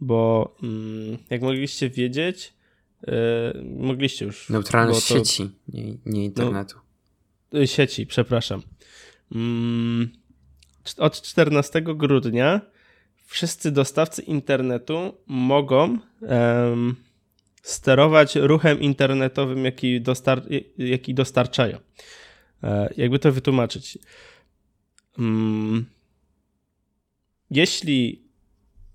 [0.00, 2.54] bo mm, jak mogliście wiedzieć,
[3.06, 3.12] e,
[3.78, 4.50] mogliście już.
[4.50, 6.78] Neutralność to, sieci, nie, nie internetu.
[7.52, 8.62] No, sieci, przepraszam.
[9.34, 10.08] Mm,
[10.98, 12.60] od 14 grudnia
[13.26, 16.96] wszyscy dostawcy internetu mogą um,
[17.62, 20.42] sterować ruchem internetowym, jaki, dostar
[20.78, 21.78] jaki dostarczają.
[22.62, 23.98] E, jakby to wytłumaczyć?
[25.18, 25.84] Mm,
[27.50, 28.22] jeśli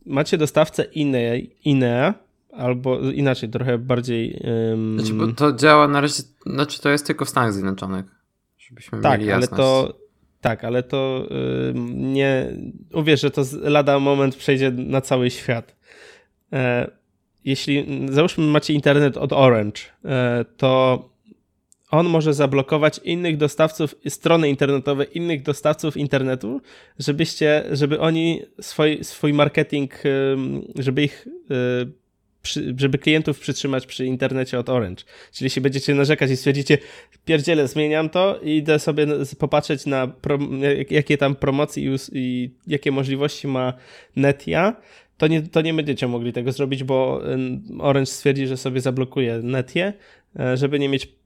[0.05, 2.13] macie dostawcę INE, INE
[2.51, 4.41] albo inaczej, trochę bardziej.
[4.71, 4.99] Um...
[4.99, 8.05] Znaczy, bo to działa na razie, znaczy to jest tylko w Stanach Zjednoczonych,
[8.57, 9.51] żebyśmy tak, mieli jasność.
[9.51, 10.07] ale to
[10.41, 11.27] tak, ale to
[11.95, 12.57] nie.
[12.93, 15.75] Uwierz, że to lada moment przejdzie na cały świat.
[16.53, 16.91] E,
[17.45, 21.09] jeśli załóżmy macie internet od Orange, e, to
[21.91, 26.61] on może zablokować innych dostawców, strony internetowe innych dostawców internetu,
[26.99, 29.93] żebyście, żeby oni swój, swój marketing,
[30.79, 35.03] żeby ich, y, żeby klientów przytrzymać przy internecie od Orange.
[35.31, 36.77] Czyli jeśli będziecie narzekać i stwierdzicie,
[37.25, 39.07] pierdziele, zmieniam to i idę sobie
[39.39, 40.11] popatrzeć na
[40.89, 43.73] jakie tam promocje i, i jakie możliwości ma
[44.15, 44.75] Netia,
[45.17, 47.21] to nie, to nie będziecie mogli tego zrobić, bo
[47.79, 49.93] Orange stwierdzi, że sobie zablokuje Netie,
[50.55, 51.17] żeby nie mieć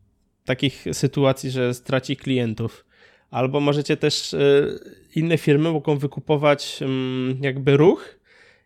[0.46, 2.86] takich sytuacji, że straci klientów.
[3.32, 4.40] Albo możecie też, e,
[5.16, 8.20] inne firmy mogą wykupować mm, jakby ruch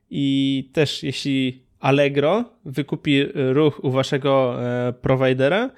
[0.10, 5.72] i też jeśli Allegro wykupi ruch u waszego e, providera,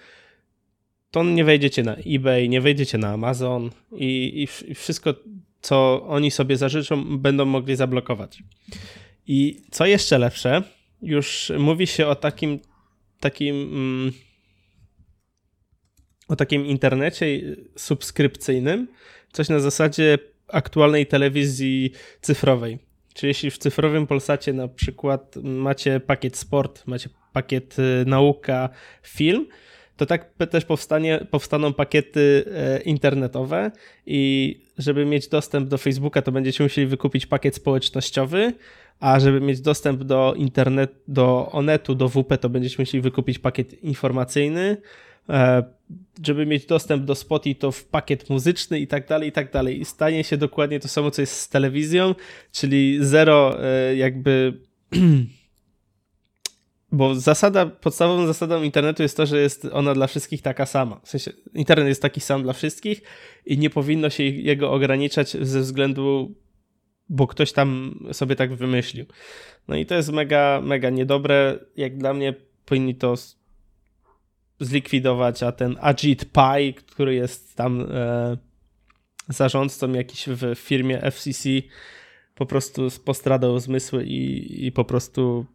[1.11, 5.13] to nie wejdziecie na eBay, nie wejdziecie na Amazon i, i wszystko,
[5.61, 8.43] co oni sobie zażyczą, będą mogli zablokować.
[9.27, 10.63] I co jeszcze lepsze,
[11.01, 12.59] już mówi się o takim,
[13.19, 14.11] takim mm,
[16.27, 17.25] o takim internecie
[17.75, 18.87] subskrypcyjnym,
[19.31, 22.79] coś na zasadzie aktualnej telewizji cyfrowej.
[23.13, 28.69] Czyli jeśli w cyfrowym Polsacie na przykład macie pakiet sport, macie pakiet y, nauka,
[29.03, 29.47] film,
[29.97, 33.71] to tak też powstanie, powstaną pakiety e, internetowe
[34.05, 38.53] i żeby mieć dostęp do Facebooka, to będziecie musieli wykupić pakiet społecznościowy,
[38.99, 43.83] a żeby mieć dostęp do internetu, do Onetu, do WP, to będziecie musieli wykupić pakiet
[43.83, 44.77] informacyjny,
[46.23, 49.81] żeby mieć dostęp do Spotify, to w pakiet muzyczny i tak dalej, i tak dalej.
[49.81, 52.15] I stanie się dokładnie to samo, co jest z telewizją,
[52.51, 54.53] czyli zero e, jakby...
[56.91, 60.99] Bo zasada, podstawową zasadą internetu jest to, że jest ona dla wszystkich taka sama.
[61.03, 63.01] W sensie, internet jest taki sam dla wszystkich
[63.45, 66.35] i nie powinno się jego ograniczać ze względu,
[67.09, 69.05] bo ktoś tam sobie tak wymyślił.
[69.67, 71.59] No i to jest mega, mega niedobre.
[71.75, 72.33] Jak dla mnie
[72.65, 73.15] powinni to
[74.59, 78.37] zlikwidować, a ten Ajit Pai, który jest tam e,
[79.29, 81.49] zarządcą jakiś w firmie FCC,
[82.35, 85.45] po prostu postradał zmysły i, i po prostu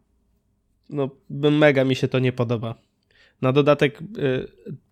[0.89, 2.75] no mega mi się to nie podoba.
[3.41, 4.47] Na dodatek y,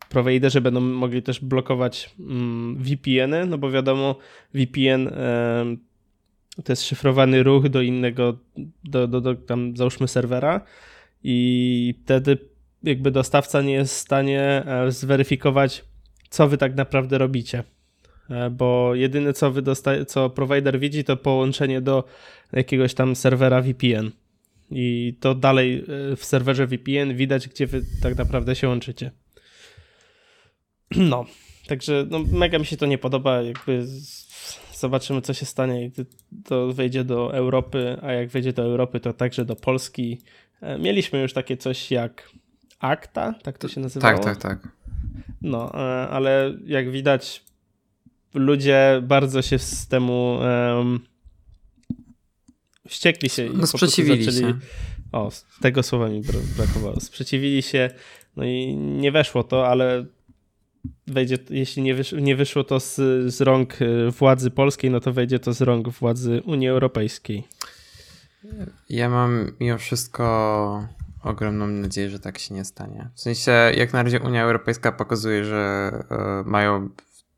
[0.10, 4.16] prowajderzy będą mogli też blokować mm, VPN-y, no bo wiadomo
[4.54, 8.38] VPN y, to jest szyfrowany ruch do innego,
[8.84, 10.62] do, do, do tam załóżmy serwera
[11.24, 12.38] i wtedy
[12.84, 15.86] jakby dostawca nie jest w stanie e, zweryfikować,
[16.30, 17.64] co wy tak naprawdę robicie.
[18.30, 22.04] E, bo jedyne, co, wy dosta- co provider widzi, to połączenie do
[22.52, 24.12] jakiegoś tam serwera VPN.
[24.72, 29.12] I to dalej e, w serwerze VPN widać, gdzie wy tak naprawdę się łączycie.
[30.96, 31.26] No,
[31.68, 33.42] także no, mega mi się to nie podoba.
[33.42, 33.86] Jakby
[34.74, 36.06] zobaczymy, co się stanie, gdy
[36.46, 40.22] to wejdzie do Europy, a jak wejdzie do Europy, to także do Polski.
[40.80, 42.32] Mieliśmy już takie coś jak
[42.82, 44.20] Akta, tak to się nazywało?
[44.20, 44.72] Tak, tak, tak.
[45.42, 47.44] No, e, ale jak widać
[48.34, 50.40] ludzie bardzo się z temu
[50.76, 51.00] um,
[52.88, 53.50] wściekli się.
[53.54, 54.60] No, sprzeciwili zaczęli, się.
[55.12, 56.22] O, tego słowa mi
[56.58, 57.00] brakowało.
[57.00, 57.90] Sprzeciwili się,
[58.36, 60.06] no i nie weszło to, ale
[61.08, 62.96] wejdzie, jeśli nie, wysz, nie wyszło to z,
[63.34, 67.44] z rąk y, władzy polskiej, no to wejdzie to z rąk władzy Unii Europejskiej.
[68.90, 70.88] Ja mam mimo wszystko
[71.24, 73.10] ogromną nadzieję, że tak się nie stanie.
[73.14, 75.92] W sensie, jak na razie Unia Europejska pokazuje, że
[76.42, 76.90] y, mają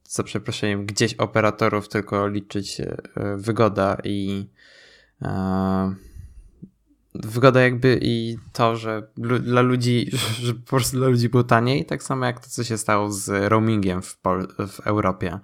[0.04, 2.98] za przeproszeniem gdzieś operatorów tylko liczyć y,
[3.38, 4.48] wygoda i
[7.16, 9.08] wygoda jakby i to, że
[9.40, 10.10] dla ludzi,
[10.44, 13.52] że po prostu dla ludzi było taniej, tak samo jak to, co się stało z
[13.52, 15.40] roamingiem w, Pol w Europie.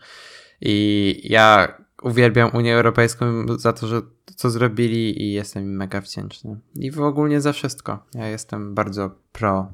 [0.62, 3.26] I ja uwielbiam Unię Europejską
[3.58, 4.02] za to, że
[4.36, 6.60] co zrobili i jestem im mega wdzięczny.
[6.76, 8.06] I w ogóle za wszystko.
[8.14, 9.74] Ja jestem bardzo pro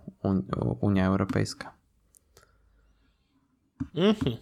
[0.82, 1.74] Unia Europejska.
[3.96, 4.38] Mhm.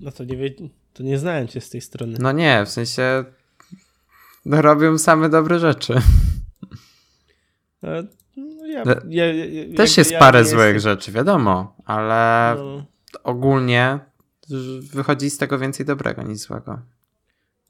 [0.00, 0.50] No to nie, wie,
[0.92, 2.18] to nie znałem cię z tej strony.
[2.20, 3.24] No nie, w sensie
[4.46, 5.94] robią same dobre rzeczy.
[7.84, 12.84] E, no ja, ja, ja, Też jest parę złych rzeczy, wiadomo, ale no.
[13.24, 13.98] ogólnie
[14.92, 16.78] wychodzi z tego więcej dobrego niż złego.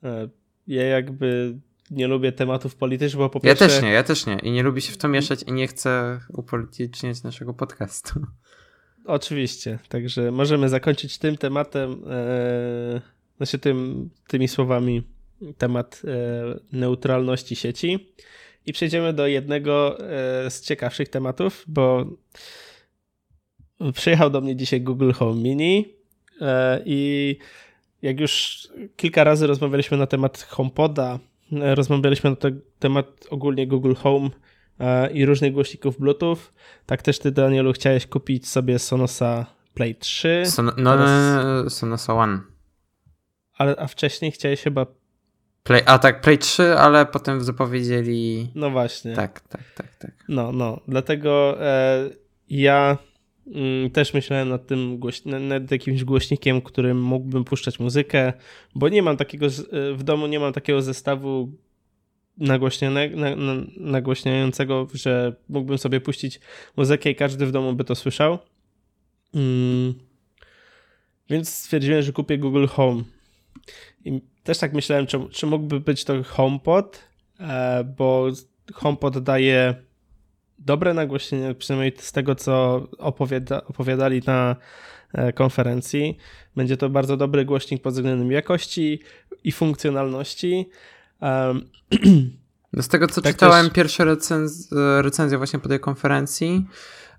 [0.07, 0.29] E,
[0.67, 1.59] ja jakby
[1.91, 3.65] nie lubię tematów politycznych, bo po pierwsze...
[3.65, 4.39] Ja też nie, ja też nie.
[4.39, 8.21] I nie lubię się w to mieszać i nie chcę upolityczniać naszego podcastu.
[9.05, 13.01] Oczywiście, także możemy zakończyć tym tematem, e,
[13.37, 15.03] znaczy tym, tymi słowami
[15.59, 18.13] temat e, neutralności sieci.
[18.67, 22.07] I przejdziemy do jednego e, z ciekawszych tematów, bo
[23.95, 25.95] przyjechał do mnie dzisiaj Google Home Mini
[26.41, 27.39] e, i
[28.07, 28.63] jak już
[28.97, 31.19] kilka razy rozmawialiśmy na temat HomePoda,
[31.53, 32.37] e, rozmawialiśmy na
[32.79, 34.31] temat ogólnie Google Home
[35.13, 36.37] i różnych głośników Bluetooth,
[36.87, 40.43] tak też ty, Danielu, chciałeś kupić sobie Sonosa Play 3.
[40.47, 41.75] Son no, teraz...
[41.75, 42.41] Sonosa One.
[43.59, 44.87] Ale, a wcześniej chciałeś chyba
[45.63, 48.51] Play, a tak, Play 3, ale potem zapowiedzieli.
[48.55, 49.15] No właśnie.
[49.15, 50.11] Tak, tak, tak, tak.
[50.29, 50.81] No, no.
[50.89, 52.11] Dlatego e,
[52.49, 52.99] ja
[53.93, 55.01] też myślałem nad tym,
[55.41, 58.33] nad jakimś głośnikiem, którym mógłbym puszczać muzykę,
[58.75, 59.51] bo nie mam takiego, e,
[59.95, 61.53] w domu nie mam takiego zestawu
[63.77, 66.41] nagłośniającego, że mógłbym sobie puścić
[66.77, 68.39] muzykę i każdy w domu by to słyszał.
[69.35, 69.95] Mm.
[71.31, 73.03] Więc stwierdziłem, że kupię Google Home.
[74.05, 77.09] I też tak myślałem, czy, czy mógłby być to HomePod,
[77.41, 78.29] e, bo
[78.75, 79.75] HomePod daje
[80.59, 84.57] dobre nagłośnienie, przynajmniej z tego, co opowiada, opowiadali na
[85.13, 86.17] e, konferencji.
[86.57, 89.01] Będzie to bardzo dobry głośnik pod względem jakości
[89.45, 90.71] i funkcjonalności.
[92.73, 93.75] No z tego, co tak czytałem, też...
[93.75, 94.69] pierwsze recenz
[95.01, 96.67] recenzje właśnie po tej konferencji,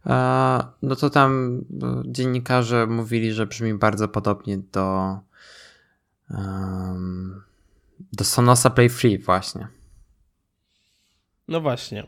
[0.06, 1.62] e, no to tam
[2.06, 5.18] dziennikarze mówili, że brzmi bardzo podobnie do
[6.30, 7.44] Um,
[8.14, 9.68] do Sonosa Play Free właśnie.
[11.48, 12.08] No właśnie.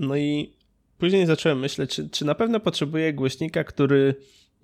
[0.00, 0.52] No i
[0.98, 4.14] później zacząłem myśleć, czy, czy na pewno potrzebuję głośnika, który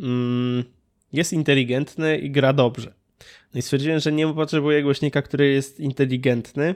[0.01, 0.64] mm,
[1.12, 2.94] jest inteligentny i gra dobrze.
[3.55, 6.75] No i stwierdziłem, że nie potrzebuję głośnika, który jest inteligentny.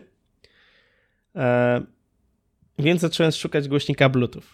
[1.36, 1.82] E,
[2.78, 4.44] więc zacząłem szukać głośnika Bluetooth.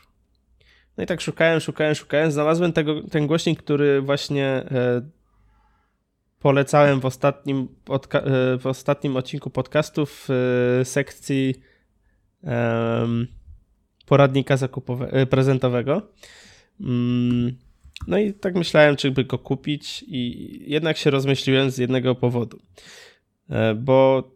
[0.97, 2.33] No i tak szukałem, szukałem, szukałem.
[2.33, 5.03] Znalazłem tego, ten głośnik, który właśnie e,
[6.41, 7.69] polecałem w ostatnim,
[8.13, 10.29] e, w ostatnim odcinku podcastu w
[10.81, 11.55] e, sekcji
[14.07, 16.03] poradnika zakupowego, e, prezentowego.
[16.81, 17.57] Mm,
[18.07, 22.59] no i tak myślałem, czy by go kupić i jednak się rozmyśliłem z jednego powodu.
[23.77, 24.31] Bo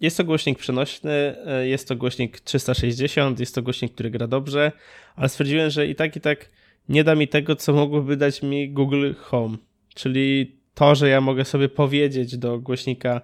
[0.00, 4.72] jest to głośnik przenośny, jest to głośnik 360, jest to głośnik, który gra dobrze,
[5.16, 6.50] ale stwierdziłem, że i tak, i tak
[6.88, 9.56] nie da mi tego, co mogłoby dać mi Google Home,
[9.94, 13.20] czyli to, że ja mogę sobie powiedzieć do głośnika,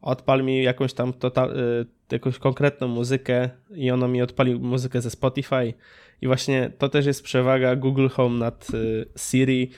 [0.00, 5.10] odpal mi jakąś tam total, y, jakąś konkretną muzykę i ono mi odpali muzykę ze
[5.10, 5.74] Spotify.
[6.20, 9.70] I właśnie to też jest przewaga Google Home nad y, Siri,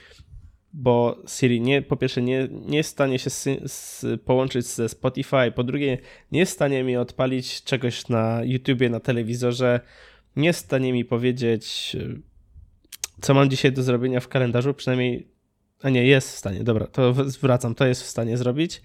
[0.72, 4.88] bo Siri nie, po pierwsze nie, nie jest w stanie się z, z, połączyć ze
[4.88, 5.98] Spotify, po drugie
[6.32, 9.80] nie jest w stanie mi odpalić czegoś na YouTubie, na telewizorze,
[10.36, 12.20] nie jest w stanie mi powiedzieć, y,
[13.20, 15.30] co mam dzisiaj do zrobienia w kalendarzu, przynajmniej
[15.82, 18.82] a nie, jest w stanie, dobra, to zwracam, to jest w stanie zrobić,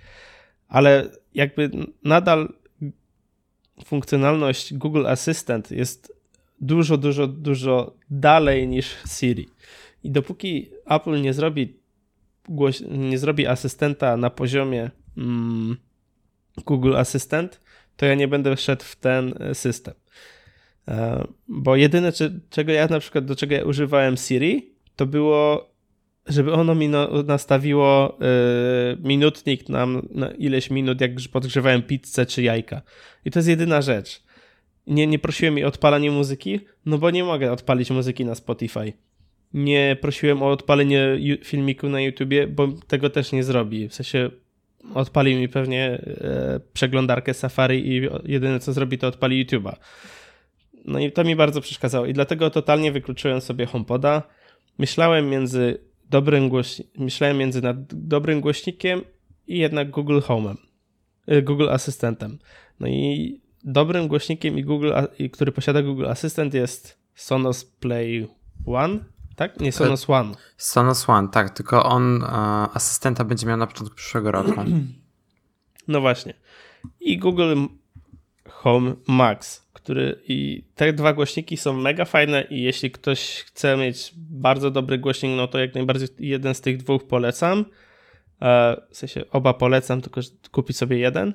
[0.68, 1.70] ale jakby
[2.04, 2.54] nadal
[3.86, 6.16] funkcjonalność Google Assistant jest
[6.62, 9.50] dużo, dużo, dużo dalej niż Siri.
[10.04, 11.80] I dopóki Apple nie zrobi,
[12.90, 15.78] nie zrobi asystenta na poziomie mm,
[16.66, 17.60] Google Assistant,
[17.98, 19.94] to ja nie będę wszedł w ten system.
[20.88, 22.12] E, bo jedyne,
[22.50, 25.70] czego ja na przykład, do czego ja używałem Siri, to było
[26.28, 26.90] żeby ono mi
[27.26, 28.18] nastawiło
[28.94, 32.82] y, minutnik na, na ileś minut, jak podgrzewałem pizzę czy jajka.
[33.26, 34.24] I to jest jedyna rzecz.
[34.88, 38.94] Nie, nie prosiłem o odpalanie muzyki, no bo nie mogę odpalić muzyki na Spotify.
[39.54, 43.90] Nie prosiłem o odpalenie filmiku na YouTubie, bo tego też nie zrobi.
[43.90, 44.30] W sensie
[44.94, 49.76] odpali mi pewnie e, przeglądarkę Safari i jedyne co zrobi to odpali YouTube'a.
[50.86, 54.24] No i to mi bardzo przeszkadzało i dlatego totalnie wykluczyłem sobie HomePoda.
[54.78, 55.80] Myślałem między
[56.10, 59.02] dobrym głośnikiem, myślałem między nad dobrym głośnikiem
[59.48, 60.56] i jednak Google Home'em,
[61.28, 62.40] e, Google Asystentem.
[62.80, 64.92] No i dobrym głośnikiem i Google,
[65.34, 68.28] który posiada Google Assistant jest Sonos Play
[68.66, 69.00] One,
[69.36, 69.60] tak?
[69.60, 70.36] Nie, Sonos One.
[70.58, 72.28] Sonos One, tak, tylko on e,
[72.74, 74.62] asystenta będzie miał na początku przyszłego roku.
[75.88, 76.34] No właśnie.
[77.00, 77.56] I Google
[78.50, 84.12] Home Max, który i te dwa głośniki są mega fajne i jeśli ktoś chce mieć
[84.16, 87.66] bardzo dobry głośnik, no to jak najbardziej jeden z tych dwóch polecam.
[88.42, 90.22] E, w sensie oba polecam, tylko
[90.52, 91.34] kupić sobie jeden.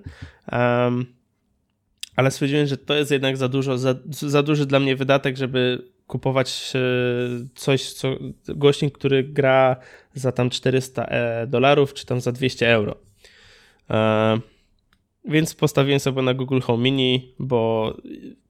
[2.17, 5.89] Ale stwierdziłem, że to jest jednak za dużo, za, za duży dla mnie wydatek, żeby
[6.07, 6.79] kupować e,
[7.55, 8.17] coś, co,
[8.49, 9.77] głośnik, który gra
[10.15, 12.97] za tam 400 e, dolarów, czy tam za 200 euro.
[15.25, 17.95] E, więc postawiłem sobie na Google Home Mini, bo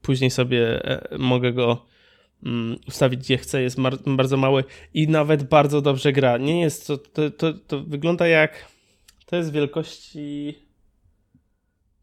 [0.03, 0.83] później sobie
[1.19, 1.87] mogę go
[2.45, 4.65] mm, ustawić gdzie chcę, jest bardzo mały
[4.95, 6.39] i nawet bardzo dobrze gra.
[6.39, 8.67] Nie jest to, to, to, to wygląda jak,
[9.27, 10.55] to jest wielkości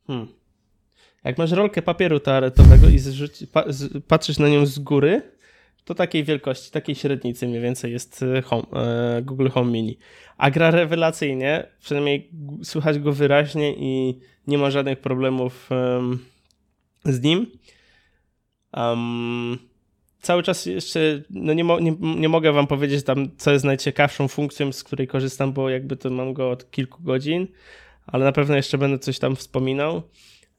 [0.08, 0.28] hmm,
[1.24, 5.22] jak masz rolkę papieru toaletowego i zrzuci, pa, z, patrzysz na nią z góry,
[5.88, 9.98] to takiej wielkości, takiej średnicy mniej więcej jest e, home, e, Google Home Mini.
[10.38, 12.30] A gra rewelacyjnie, przynajmniej
[12.64, 16.20] słychać go wyraźnie i nie ma żadnych problemów um,
[17.06, 17.52] z nim.
[18.74, 19.58] Um,
[20.22, 24.28] cały czas jeszcze no nie, mo nie, nie, mogę wam powiedzieć tam, co jest najciekawszą
[24.28, 27.48] funkcją, z której korzystam, bo jakby to mam go od kilku godzin,
[28.08, 30.02] ale na pewno jeszcze będę coś tam wspominał.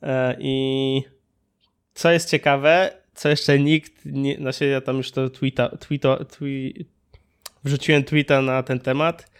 [0.03, 1.03] E, I
[1.95, 2.91] co jest ciekawe,
[3.25, 6.87] jeszcze nikt, nie, znaczy ja tam już to tweeta, tweeta, twi,
[7.64, 9.31] wrzuciłem tweeta na ten temat.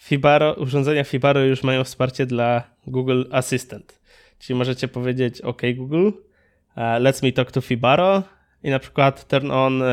[0.00, 4.00] Fibaro, urządzenia Fibaro już mają wsparcie dla Google Assistant.
[4.38, 6.14] Czyli możecie powiedzieć OK Google, uh,
[6.76, 8.22] let's me talk to Fibaro
[8.62, 9.88] i na przykład turn on uh,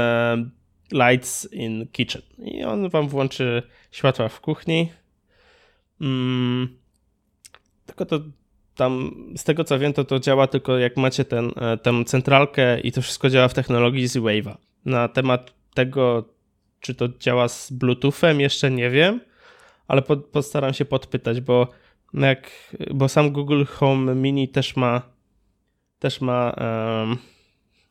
[0.91, 2.21] lights in kitchen.
[2.37, 4.91] I on wam włączy światła w kuchni.
[6.01, 6.77] Mm,
[7.85, 8.19] tylko to
[8.77, 12.79] tam z tego co wiem, to to działa tylko jak macie ten, e, tę centralkę
[12.79, 14.55] i to wszystko działa w technologii Z-Wave'a.
[14.85, 16.29] Na temat tego,
[16.79, 19.19] czy to działa z Bluetoothem, jeszcze nie wiem,
[19.87, 21.67] ale pod, postaram się podpytać, bo
[22.13, 22.51] jak,
[22.93, 25.01] bo sam Google Home Mini też ma
[25.99, 27.17] też ma um,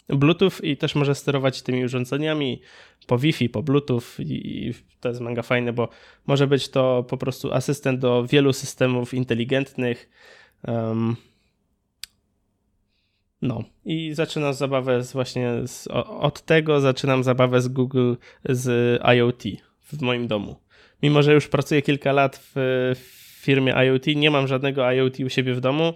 [0.09, 2.61] Bluetooth i też może sterować tymi urządzeniami
[3.07, 5.89] po Wi-Fi, po Bluetooth i, i to jest mega fajne, bo
[6.26, 10.09] może być to po prostu asystent do wielu systemów inteligentnych,
[10.67, 11.17] Um,
[13.43, 18.14] no i zaczynam zabawę z właśnie z, od tego zaczynam zabawę z Google
[18.45, 19.43] z IoT
[19.83, 20.57] w moim domu.
[21.03, 22.53] Mimo, że już pracuję kilka lat w,
[22.95, 25.93] w firmie IoT, nie mam żadnego IoT u siebie w domu.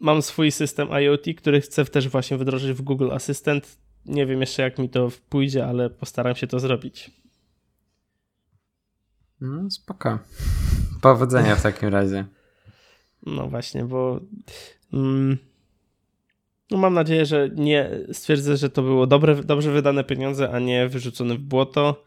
[0.00, 3.78] Mam swój system IoT, który chcę też właśnie wdrożyć w Google Assistant.
[4.06, 7.10] Nie wiem jeszcze jak mi to pójdzie, ale postaram się to zrobić.
[9.40, 10.18] No, spoko.
[11.00, 12.24] Powodzenia w takim razie.
[13.26, 14.20] No właśnie, bo
[14.92, 15.38] mm,
[16.70, 20.88] no mam nadzieję, że nie stwierdzę, że to było dobre, dobrze wydane pieniądze, a nie
[20.88, 22.04] wyrzucone w błoto.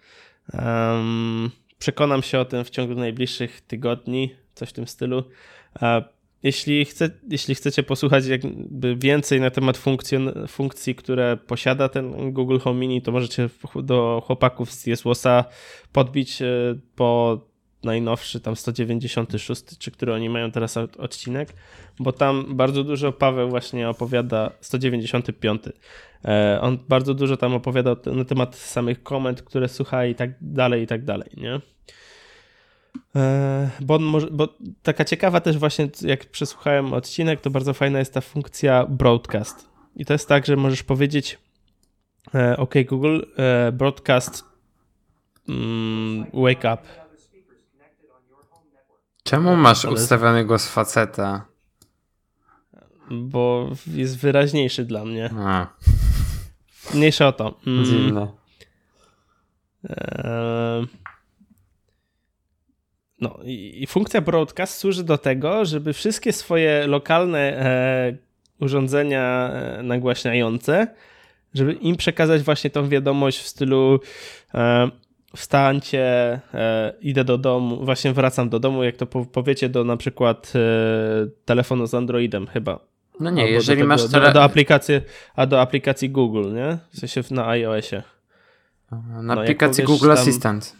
[0.53, 1.49] Um,
[1.79, 5.23] przekonam się o tym w ciągu najbliższych tygodni, coś w tym stylu.
[6.43, 9.77] Jeśli, chce, jeśli chcecie posłuchać jakby więcej na temat
[10.47, 13.49] funkcji, które posiada ten Google Home Mini, to możecie
[13.83, 15.45] do chłopaków z Jesłosa
[15.91, 16.47] podbić e,
[16.95, 17.41] po
[17.85, 21.53] najnowszy, tam 196, czy który oni mają teraz odcinek,
[21.99, 25.61] bo tam bardzo dużo Paweł właśnie opowiada, 195.
[26.25, 30.83] E, on bardzo dużo tam opowiada na temat samych komend, które słucha i tak dalej,
[30.83, 31.61] i tak dalej, nie?
[33.15, 34.47] E, bo, może, bo
[34.83, 39.69] taka ciekawa też właśnie, jak przesłuchałem odcinek, to bardzo fajna jest ta funkcja broadcast.
[39.95, 41.37] I to jest tak, że możesz powiedzieć
[42.35, 43.19] e, OK Google,
[43.73, 44.43] broadcast
[45.49, 47.04] mm, wake up
[49.25, 49.93] Czemu masz ale...
[49.93, 51.45] ustawiony głos faceta?
[53.11, 55.29] Bo jest wyraźniejszy dla mnie.
[55.37, 55.67] A.
[56.93, 57.59] Mniejsza o to.
[57.67, 57.85] Mm.
[57.85, 58.27] Dziwne.
[59.89, 60.87] Eee...
[63.21, 68.17] No i, i, funkcja broadcast służy do tego, żeby wszystkie swoje lokalne e,
[68.59, 70.87] urządzenia e, nagłaśniające,
[71.53, 73.99] żeby im przekazać właśnie tą wiadomość w stylu
[74.53, 74.89] e,
[75.35, 76.03] wstańcie,
[76.53, 80.53] e, idę do domu, właśnie wracam do domu, jak to po, powiecie do na przykład
[80.55, 80.59] e,
[81.45, 82.79] telefonu z Androidem chyba.
[83.19, 84.27] No nie, Albo jeżeli tego, masz tele...
[84.27, 85.01] do, do, aplikacji,
[85.35, 86.77] a do aplikacji Google, nie?
[86.93, 88.03] W sensie na iOSie.
[88.91, 90.17] Na no, aplikacji Google tam...
[90.17, 90.75] Assistant.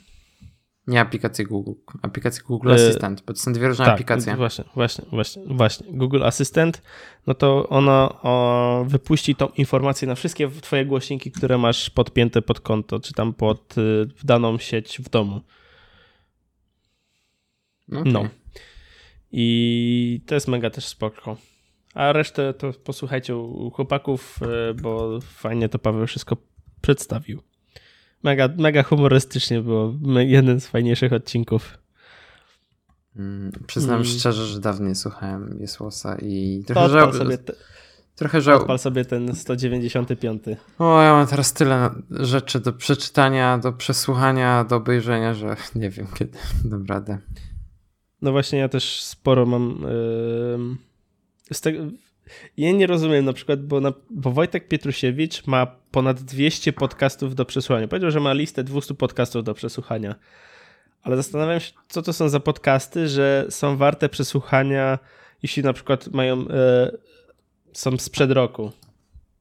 [0.88, 1.71] Nie aplikacji Google,
[2.01, 4.36] aplikacji Google y, Assistant, bo to są dwie różne tak, aplikacje.
[4.36, 5.88] Właśnie, właśnie, właśnie, właśnie.
[5.93, 6.81] Google Assistant,
[7.27, 12.59] no to ono o, wypuści tą informację na wszystkie twoje głośniki, które masz podpięte pod
[12.59, 15.41] konto, czy tam pod y, daną sieć w domu.
[17.91, 18.11] Okay.
[18.11, 18.27] No.
[19.31, 21.38] I to jest mega też spoko.
[21.93, 26.38] A resztę to posłuchajcie u chłopaków, y, bo fajnie to Paweł wszystko
[26.81, 27.41] przedstawił.
[28.24, 29.93] Mega, mega humorystycznie było.
[30.20, 31.78] Jeden z fajniejszych odcinków.
[33.16, 34.05] Mm, przyznam mm.
[34.05, 37.13] szczerze, że dawno nie słuchałem Jesłosa i trochę żał...
[37.13, 37.53] sobie te...
[38.16, 38.61] Trochę żał...
[38.61, 40.43] Odpal sobie ten 195.
[40.80, 46.07] O, ja mam teraz tyle rzeczy do przeczytania, do przesłuchania, do obejrzenia, że nie wiem
[46.13, 47.18] kiedy dam radę.
[48.22, 49.86] No właśnie, ja też sporo mam
[51.49, 51.80] yy, tego
[52.57, 57.45] ja nie rozumiem na przykład, bo, na, bo Wojtek Pietrusiewicz ma ponad 200 podcastów do
[57.45, 57.88] przesłuchania.
[57.88, 60.15] Powiedział, że ma listę 200 podcastów do przesłuchania.
[61.01, 64.99] Ale zastanawiam się, co to są za podcasty, że są warte przesłuchania,
[65.43, 66.91] jeśli na przykład mają, e,
[67.73, 68.71] są sprzed roku.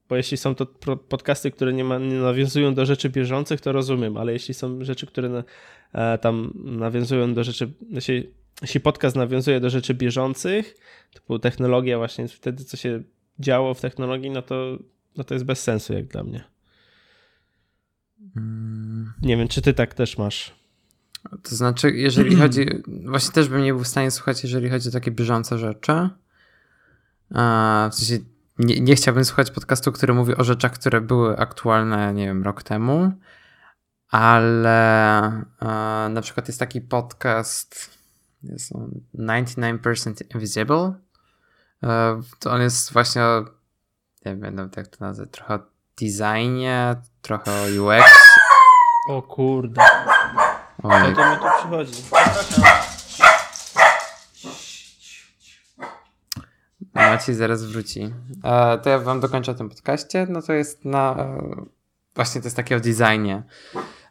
[0.09, 0.65] Bo jeśli są to
[1.09, 5.07] podcasty, które nie, ma, nie nawiązują do rzeczy bieżących, to rozumiem, ale jeśli są rzeczy,
[5.07, 5.43] które na,
[5.93, 8.29] e, tam nawiązują do rzeczy, jeśli
[8.61, 10.75] jeśli podcast nawiązuje do rzeczy bieżących,
[11.13, 13.03] typu technologia właśnie, wtedy co się
[13.39, 14.77] działo w technologii, no to,
[15.17, 16.43] no to jest bez sensu jak dla mnie.
[18.33, 19.13] Hmm.
[19.21, 20.55] Nie wiem, czy ty tak też masz.
[21.43, 22.65] To znaczy, jeżeli chodzi,
[23.05, 26.09] właśnie też bym nie był w stanie słuchać, jeżeli chodzi o takie bieżące rzeczy.
[27.33, 28.25] A, w sensie
[28.59, 32.63] nie, nie chciałbym słuchać podcastu, który mówi o rzeczach, które były aktualne, nie wiem, rok
[32.63, 33.11] temu,
[34.09, 35.21] ale
[35.59, 37.94] a, na przykład jest taki podcast,
[38.51, 40.93] jest on 99% Invisible.
[41.83, 43.45] E, to on jest właśnie o,
[44.25, 45.59] nie wiem jak to nazwać, trochę o
[46.01, 48.03] designie, trochę o UX.
[49.09, 49.81] O kurde.
[50.81, 52.03] Co to mi tu przychodzi?
[56.93, 58.13] Maciej zaraz wróci.
[58.43, 60.27] E, to ja wam dokończę o tym podcaście.
[60.29, 61.15] No to jest na...
[61.19, 61.65] E,
[62.15, 63.43] właśnie to jest takie o designie.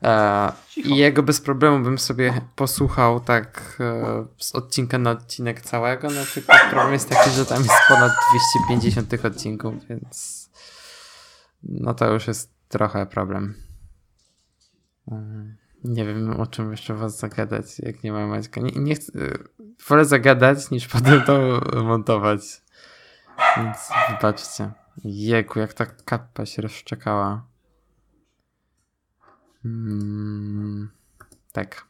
[0.04, 6.08] E, I jego bez problemu bym sobie posłuchał tak e, z odcinka na odcinek całego,
[6.10, 8.12] no tylko problem jest taki, że tam jest ponad
[8.68, 10.50] 250 tych odcinków, więc
[11.62, 13.54] no to już jest trochę problem.
[15.12, 15.44] E,
[15.84, 18.60] nie wiem o czym jeszcze was zagadać, jak nie ma Maćka.
[18.60, 19.12] Nie, nie chcę,
[19.88, 22.40] wolę zagadać niż potem to montować.
[23.56, 23.78] Więc
[24.10, 24.70] wybaczcie.
[25.04, 27.53] Jeku, jak ta kappa się rozszczekała.
[29.64, 30.88] Hmm,
[31.52, 31.84] tak.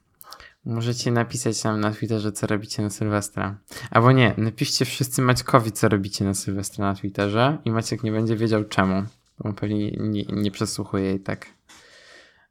[0.64, 3.59] Możecie napisać nam na Twitterze, co robicie na Sylwestra.
[3.91, 8.37] Albo nie, napiszcie wszyscy Maćkowi, co robicie na Sylwestra na Twitterze i Maciek nie będzie
[8.37, 9.03] wiedział czemu,
[9.39, 11.47] bo pewnie nie, nie przesłuchuje i tak.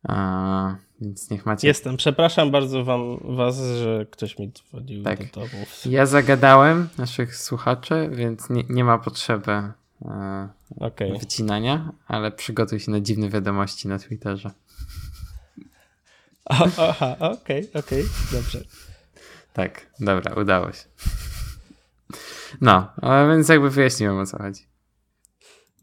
[0.04, 1.68] A, więc niech macie.
[1.68, 1.98] Jestem.
[1.98, 5.20] Przepraszam bardzo wam, was, że ktoś mi dzwonił tak.
[5.20, 5.66] do domu.
[5.86, 10.50] Ja zagadałem naszych słuchaczy, więc nie, nie ma potrzeby e,
[10.80, 11.20] okay.
[11.20, 14.52] wycinania, ale przygotuj się na dziwne wiadomości na Twitterze.
[16.46, 18.60] Aha, okej, okay, okej, okay, dobrze.
[19.54, 20.84] Tak, dobra, udało się.
[22.62, 22.94] No,
[23.30, 24.64] więc jakby wyjaśniłem o co chodzi.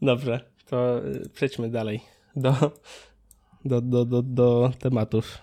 [0.01, 2.01] Dobrze, to y, przejdźmy dalej
[2.35, 2.71] do,
[3.65, 5.37] do, do, do, do tematów.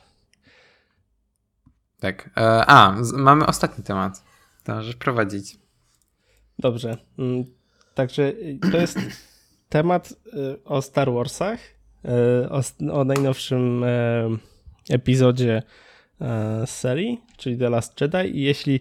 [2.00, 2.30] Tak.
[2.36, 4.24] E, a, mamy ostatni temat.
[4.64, 5.58] To możesz prowadzić.
[6.58, 6.96] Dobrze.
[7.18, 7.44] Mm,
[7.94, 8.98] także y, to jest
[9.68, 11.60] temat y, o Star Warsach,
[12.50, 12.62] o,
[12.92, 13.84] o najnowszym
[14.90, 15.62] epizodzie
[16.20, 18.36] e, serii, czyli The Last Jedi.
[18.38, 18.80] I jeśli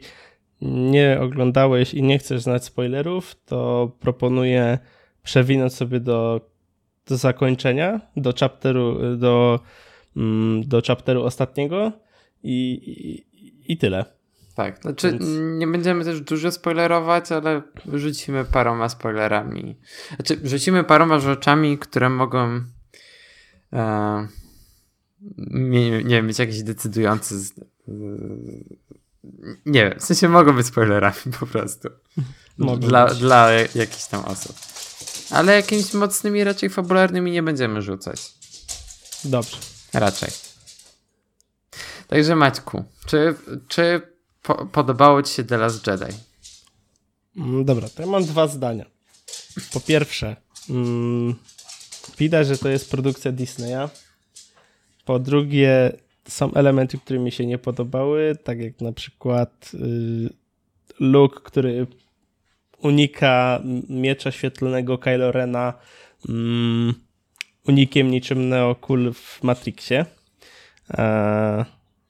[0.61, 4.77] nie oglądałeś i nie chcesz znać spoilerów, to proponuję
[5.23, 6.41] przewinąć sobie do,
[7.05, 9.59] do zakończenia, do chapteru, do,
[10.17, 11.91] mm, do chapteru ostatniego
[12.43, 14.05] i, i, i tyle.
[14.55, 15.25] Tak, znaczy Więc...
[15.39, 17.61] nie będziemy też dużo spoilerować, ale
[17.93, 19.77] rzucimy paroma spoilerami.
[20.15, 22.61] Znaczy, rzucimy paroma rzeczami, które mogą
[23.73, 24.27] e,
[25.47, 27.35] nie, nie wiem, być jakiś decydujący.
[29.65, 31.89] Nie wiem, w sensie mogą być spoilerami po prostu.
[32.79, 33.17] dla, być.
[33.17, 34.55] dla jakichś tam osób.
[35.29, 38.33] Ale jakimiś mocnymi, raczej fabularnymi nie będziemy rzucać.
[39.23, 39.57] Dobrze.
[39.93, 40.29] Raczej.
[42.07, 43.35] Także Maćku, czy,
[43.67, 44.01] czy
[44.41, 46.17] po, podobało Ci się The Last Jedi?
[47.37, 48.85] Mm, dobra, to ja mam dwa zdania.
[49.73, 50.35] Po pierwsze,
[50.69, 51.35] mm,
[52.17, 53.89] widać, że to jest produkcja Disneya
[55.07, 55.91] po drugie,
[56.27, 60.29] są elementy, które mi się nie podobały, tak jak na przykład y,
[60.99, 61.87] Luke, który
[62.81, 65.73] unika miecza świetlnego Kylo Rena
[66.29, 66.93] mm,
[67.67, 70.05] unikiem niczym Neokul w Matrixie.
[70.93, 71.65] E,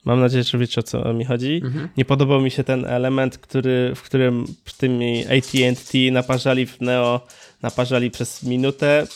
[0.07, 1.61] mam nadzieję, że wiecie o co mi chodzi.
[1.65, 1.89] Mhm.
[1.97, 4.45] Nie podobał mi się ten element, który, w którym
[4.77, 7.27] tymi AT&T naparzali w Neo,
[7.61, 9.07] naparzali przez minutę.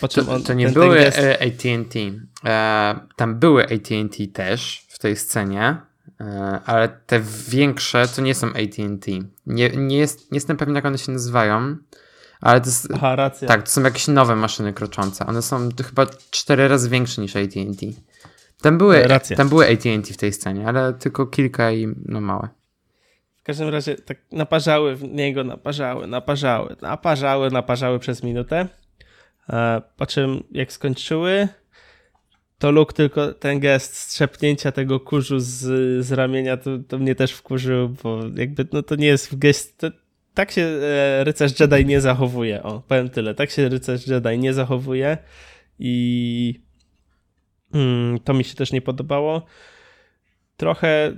[0.00, 1.18] Po czym to, on, to nie były gest...
[1.18, 1.98] AT&T.
[2.44, 5.76] E, tam były AT&T też w tej scenie,
[6.20, 9.10] e, ale te większe to nie są AT&T.
[9.46, 11.76] Nie, nie, jest, nie jestem pewien, jak one się nazywają.
[12.40, 13.30] Ale to jest, Aha.
[13.46, 15.26] Tak, to są jakieś nowe maszyny kroczące.
[15.26, 17.86] One są chyba cztery razy większe niż AT&T.
[18.62, 19.36] Tam były, racja.
[19.36, 22.48] tam były AT&T w tej scenie, ale tylko kilka i no małe.
[23.40, 28.68] W każdym razie tak naparzały w niego, naparzały, naparzały, naparzały, naparzały przez minutę.
[29.48, 31.48] E, po czym jak skończyły,
[32.58, 35.58] to Luke tylko ten gest strzepnięcia tego kurzu z,
[36.06, 39.90] z ramienia, to, to mnie też wkurzył, bo jakby no to nie jest gest, to,
[40.34, 42.62] tak się e, rycerz Jedi nie zachowuje.
[42.62, 43.34] O, powiem tyle.
[43.34, 45.18] Tak się rycerz Jedi nie zachowuje
[45.78, 46.60] i
[48.24, 49.42] to mi się też nie podobało.
[50.56, 51.12] Trochę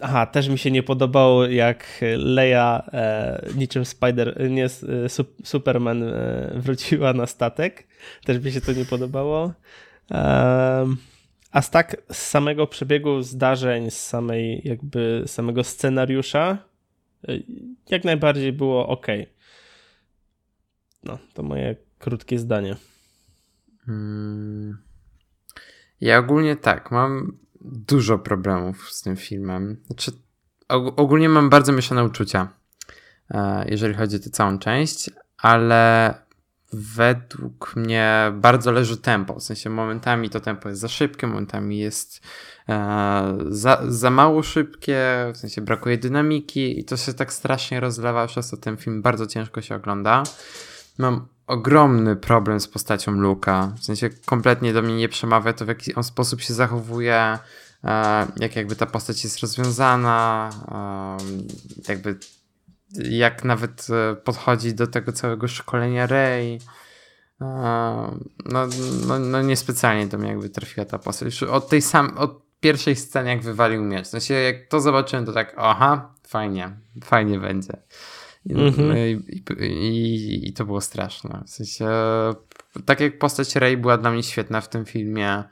[0.00, 4.68] Aha, też mi się nie podobało, jak Leia e, niczym Spider, nie, e,
[5.44, 7.86] Superman e, wróciła na statek.
[8.24, 9.52] Też mi się to nie podobało.
[10.10, 10.86] E,
[11.52, 16.68] a z tak z samego przebiegu zdarzeń, z samej jakby samego scenariusza,
[17.28, 17.44] Y,
[17.88, 19.06] jak najbardziej było ok.
[21.04, 22.76] No, to moje krótkie zdanie.
[23.86, 24.78] Hmm.
[26.00, 29.76] Ja ogólnie tak, mam dużo problemów z tym filmem.
[29.86, 30.12] Znaczy,
[30.96, 32.48] ogólnie mam bardzo mieszane uczucia,
[33.30, 36.14] e, jeżeli chodzi o tę całą część, ale
[36.72, 39.34] według mnie bardzo leży tempo.
[39.34, 42.20] W sensie momentami to tempo jest za szybkie, momentami jest
[42.68, 48.26] e, za, za mało szybkie, w sensie brakuje dynamiki i to się tak strasznie rozlewa,
[48.26, 50.22] przez to ten film bardzo ciężko się ogląda.
[50.98, 53.72] Mam ogromny problem z postacią Luka.
[53.78, 57.38] W sensie kompletnie do mnie nie przemawia to, w jaki on sposób się zachowuje,
[57.84, 62.18] e, jak jakby ta postać jest rozwiązana, e, jakby
[63.10, 66.60] jak nawet e, podchodzi do tego całego szkolenia Rey.
[67.40, 68.66] No,
[69.06, 71.26] no, no niespecjalnie do mnie jakby trafiła ta postać.
[71.26, 74.06] Już od tej sam, od pierwszej sceny jak wywalił miecz.
[74.06, 77.72] W sensie jak to zobaczyłem to tak, aha, fajnie, fajnie będzie.
[78.54, 78.88] Mhm.
[78.88, 81.42] No i, i, I, to było straszne.
[81.46, 81.88] W sensie,
[82.84, 85.44] tak jak postać Rey była dla mnie świetna w tym filmie,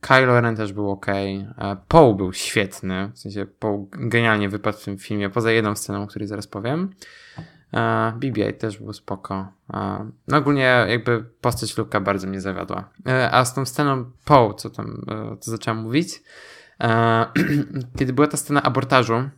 [0.00, 1.06] Kylo Ren też był ok.
[1.08, 1.44] E,
[1.88, 3.10] Paul był świetny.
[3.14, 6.90] W sensie Paul genialnie wypadł w tym filmie, poza jedną sceną, o której zaraz powiem.
[7.72, 7.78] E,
[8.18, 9.52] BB-8 też był spoko.
[9.74, 12.90] E, no ogólnie jakby postać Luka bardzo mnie zawiodła.
[13.30, 15.04] A z tą sceną Paul, co tam
[15.40, 16.22] co zacząłem mówić,
[17.98, 19.30] kiedy była ta scena abortażu,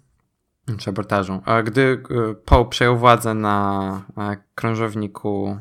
[0.78, 2.02] czy abortażu, gdy
[2.44, 4.02] Paul przejął władzę na
[4.54, 5.58] krążowniku,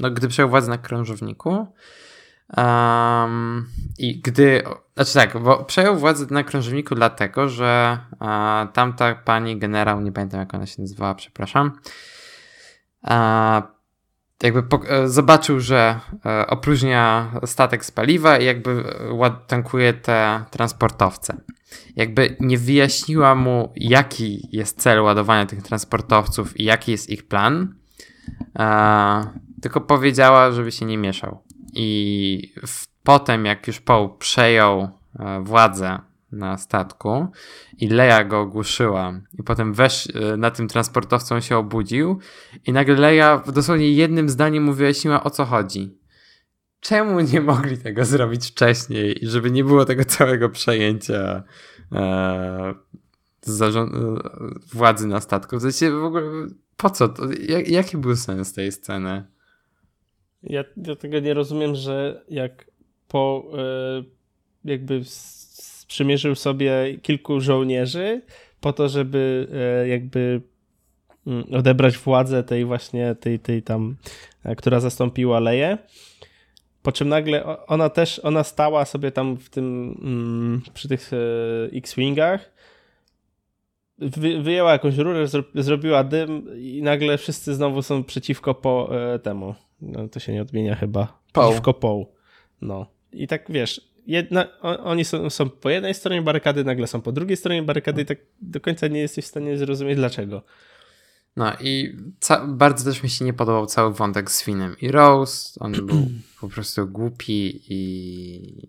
[0.00, 1.66] no gdy przejął władzę na krążowniku,
[2.56, 3.66] Um,
[3.98, 4.62] I gdy,
[4.94, 10.40] znaczy tak, bo przejął władzę na krążowniku dlatego, że uh, tamta pani generał, nie pamiętam
[10.40, 11.72] jak ona się nazywała, przepraszam,
[13.02, 13.73] uh,
[14.44, 18.84] jakby e, zobaczył, że uh, opróżnia statek z paliwa i jakby
[19.46, 21.36] tankuje te transportowce.
[21.96, 27.74] Jakby nie wyjaśniła mu, jaki jest cel ładowania tych transportowców i jaki jest ich plan,
[29.62, 31.42] tylko powiedziała, żeby się nie mieszał.
[31.74, 32.52] I
[33.02, 34.80] potem, jak już Paul przejął
[35.18, 35.98] e, władzę
[36.34, 37.26] na statku
[37.78, 42.18] i Leia go ogłuszyła i potem wesz, e, na tym transportowcą się obudził
[42.66, 45.98] i nagle Leia dosłownie jednym zdaniem mu wyjaśniła o co chodzi.
[46.80, 51.42] Czemu nie mogli tego zrobić wcześniej i żeby nie było tego całego przejęcia
[51.92, 52.74] e, e,
[54.72, 55.58] władzy na statku?
[55.58, 56.22] W sensie w ogóle
[56.76, 57.08] po co?
[57.08, 59.24] To, jak, jaki był sens tej sceny?
[60.42, 62.66] Ja, ja tego nie rozumiem, że jak
[63.08, 64.04] po e,
[64.64, 65.02] jakby
[65.84, 68.22] sprzymierzył sobie kilku żołnierzy
[68.60, 70.40] po to, żeby e, jakby
[71.26, 73.96] mm, odebrać władzę tej właśnie, tej, tej tam,
[74.44, 75.78] e, która zastąpiła Leję.
[76.82, 81.10] Po czym nagle ona też, ona stała sobie tam w tym, mm, przy tych
[81.72, 82.54] X-Wingach,
[84.42, 88.90] wyjęła jakąś rurę, zrobiła dym i nagle wszyscy znowu są przeciwko po
[89.22, 91.20] temu no, to się nie odmienia chyba.
[91.32, 91.44] Poł.
[91.44, 92.12] Przeciwko Poł.
[92.60, 92.86] No.
[93.12, 97.36] I tak wiesz, jedna, oni są, są, po jednej stronie barykady, nagle są po drugiej
[97.36, 100.42] stronie barykady i tak do końca nie jesteś w stanie zrozumieć dlaczego.
[101.36, 101.96] No i
[102.48, 105.60] bardzo też mi się nie podobał cały wątek z Finem i Rose.
[105.60, 106.08] On był
[106.40, 108.68] po prostu głupi i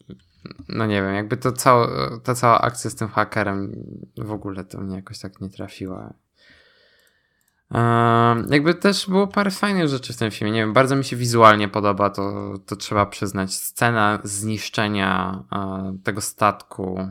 [0.69, 1.87] no nie wiem, jakby to cała,
[2.23, 3.71] ta cała akcja z tym hakerem
[4.17, 6.13] w ogóle to mnie jakoś tak nie trafiła.
[8.49, 10.53] Jakby też było parę fajnych rzeczy w tym filmie.
[10.53, 13.53] Nie wiem, bardzo mi się wizualnie podoba, to, to trzeba przyznać.
[13.53, 17.05] Scena zniszczenia uh, tego statku uh,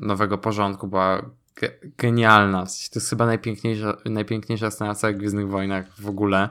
[0.00, 1.22] nowego porządku była
[1.60, 2.64] ge genialna.
[2.64, 6.48] W sensie to jest chyba najpiękniejsza, najpiękniejsza scena w całych Gwiezdnych Wojnach w ogóle.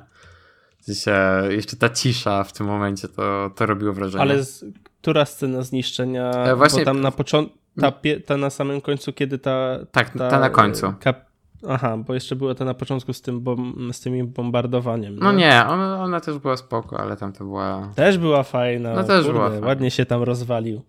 [0.82, 1.14] W sensie
[1.50, 4.22] jeszcze ta cisza w tym momencie to, to robiło wrażenie.
[4.22, 4.66] Ale z,
[5.02, 6.32] która scena zniszczenia?
[6.32, 6.80] E, właśnie...
[6.80, 7.94] Bo tam na początku, ta,
[8.26, 9.78] ta, na samym końcu, kiedy ta...
[9.92, 10.94] Tak, ta, ta na końcu.
[11.00, 11.29] Kap
[11.68, 15.16] Aha, bo jeszcze była to na początku z tym bom, z tymi bombardowaniem.
[15.20, 17.92] No nie, ona, ona, też była spoko, ale tam to była...
[17.96, 18.94] Też była fajna.
[18.94, 19.68] No też Kurde, była fajna.
[19.68, 20.82] Ładnie się tam rozwalił.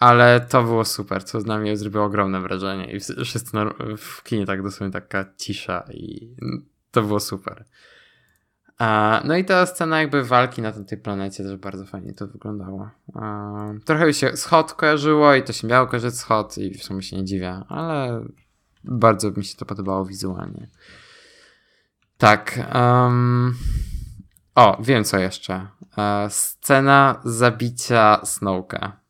[0.00, 3.50] Ale to było super, co na mnie zrobiło ogromne wrażenie i wszyscy
[3.98, 6.36] w kinie tak dosłownie taka cisza i
[6.90, 7.64] to było super.
[8.78, 12.90] A, no i ta scena jakby walki na tej planecie też bardzo fajnie to wyglądało.
[13.84, 17.16] Trochę mi się schod kojarzyło i to się miało kojarzyć schod i w sumie się
[17.16, 18.24] nie dziwię, ale
[18.84, 20.68] bardzo mi się to podobało wizualnie.
[22.18, 22.68] Tak.
[22.74, 23.54] Um...
[24.54, 25.66] O, wiem co jeszcze.
[25.98, 29.02] E, scena zabicia Snowka.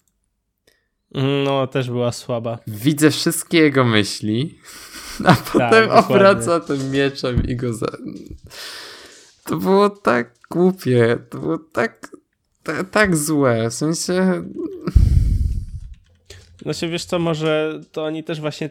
[1.44, 2.58] No, też była słaba.
[2.66, 4.58] Widzę wszystkie jego myśli,
[5.24, 7.86] a tak, potem obraca tym mieczem i go za...
[9.44, 12.08] To było tak głupie, to było tak,
[12.62, 14.44] tak, tak złe, w sensie...
[16.62, 18.70] Znaczy, wiesz co, może to oni też właśnie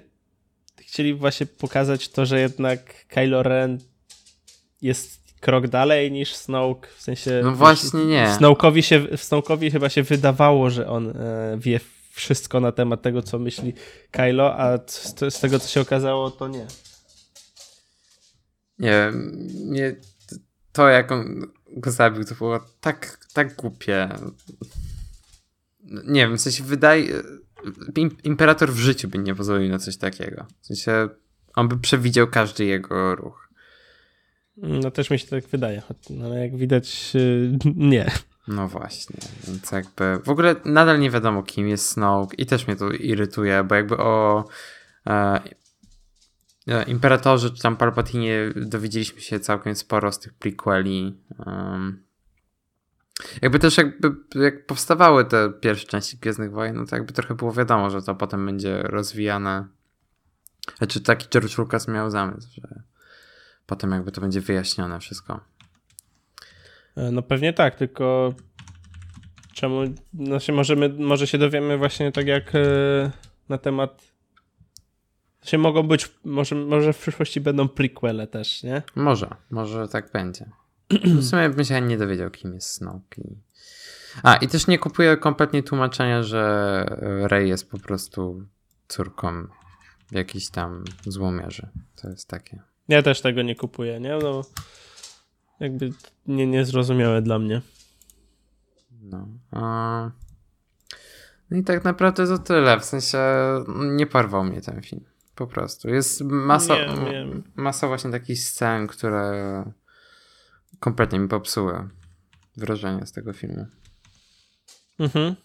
[0.91, 3.79] chcieli właśnie pokazać to, że jednak Kylo Ren
[4.81, 7.41] jest krok dalej niż Snoke, w sensie...
[7.43, 8.27] No właśnie nie.
[8.39, 11.79] Snoke'owi, się, Snoke'owi chyba się wydawało, że on e, wie
[12.11, 13.73] wszystko na temat tego, co myśli
[14.11, 16.65] Kylo, a z, z tego, co się okazało, to nie.
[18.79, 19.11] Nie,
[19.53, 19.95] nie
[20.71, 24.09] to jak on go zabił, to było tak, tak głupie.
[25.83, 27.13] Nie wiem, w sensie wydaje
[28.23, 30.45] imperator w życiu by nie pozwolił na coś takiego.
[30.61, 31.09] W sensie
[31.55, 33.49] on by przewidział każdy jego ruch.
[34.57, 38.11] No też mi się tak wydaje, no, ale jak widać y, nie.
[38.47, 39.15] No właśnie,
[39.47, 43.63] więc jakby w ogóle nadal nie wiadomo kim jest Snoke i też mnie to irytuje,
[43.63, 44.45] bo jakby o
[45.07, 45.41] e,
[46.67, 51.17] e Imperatorze czy tam Palpatinie dowiedzieliśmy się całkiem sporo z tych prequeli.
[51.45, 52.03] Um,
[53.41, 57.51] jakby też jakby jak powstawały te pierwsze części Gwiezdnych Wojen, no to jakby trochę było
[57.53, 59.67] wiadomo, że to potem będzie rozwijane.
[60.77, 62.81] Znaczy taki George Lucas miał zamysł, że
[63.65, 65.39] potem jakby to będzie wyjaśnione wszystko.
[66.95, 68.33] E, no pewnie tak, tylko
[69.53, 69.81] czemu,
[70.13, 73.11] znaczy możemy, może się dowiemy właśnie tak jak e,
[73.49, 74.11] na temat
[75.43, 78.81] się mogą być, może, może w przyszłości będą prequele też, nie?
[78.95, 80.45] Może, może tak będzie.
[81.03, 83.21] W sumie bym się nie dowiedział, kim jest Snoke.
[84.23, 88.45] A, i też nie kupuję kompletnie tłumaczenia, że Rey jest po prostu
[88.87, 89.47] córką
[90.11, 91.69] jakichś tam złomierzy.
[91.95, 92.61] To jest takie.
[92.87, 94.17] Ja też tego nie kupuję, nie?
[94.23, 94.41] No,
[95.59, 95.93] jakby
[96.27, 97.61] nie, niezrozumiałe dla mnie.
[99.01, 99.27] No.
[99.51, 100.11] A...
[101.51, 102.79] No i tak naprawdę to tyle.
[102.79, 103.19] W sensie
[103.67, 105.05] nie porwał mnie ten film.
[105.35, 105.89] Po prostu.
[105.89, 107.41] Jest masa, nie, nie.
[107.55, 109.63] masa właśnie takich scen, które
[110.81, 111.89] kompletnie mi popsuły
[112.57, 113.65] wrażenie z tego filmu.
[114.99, 115.35] Mhm.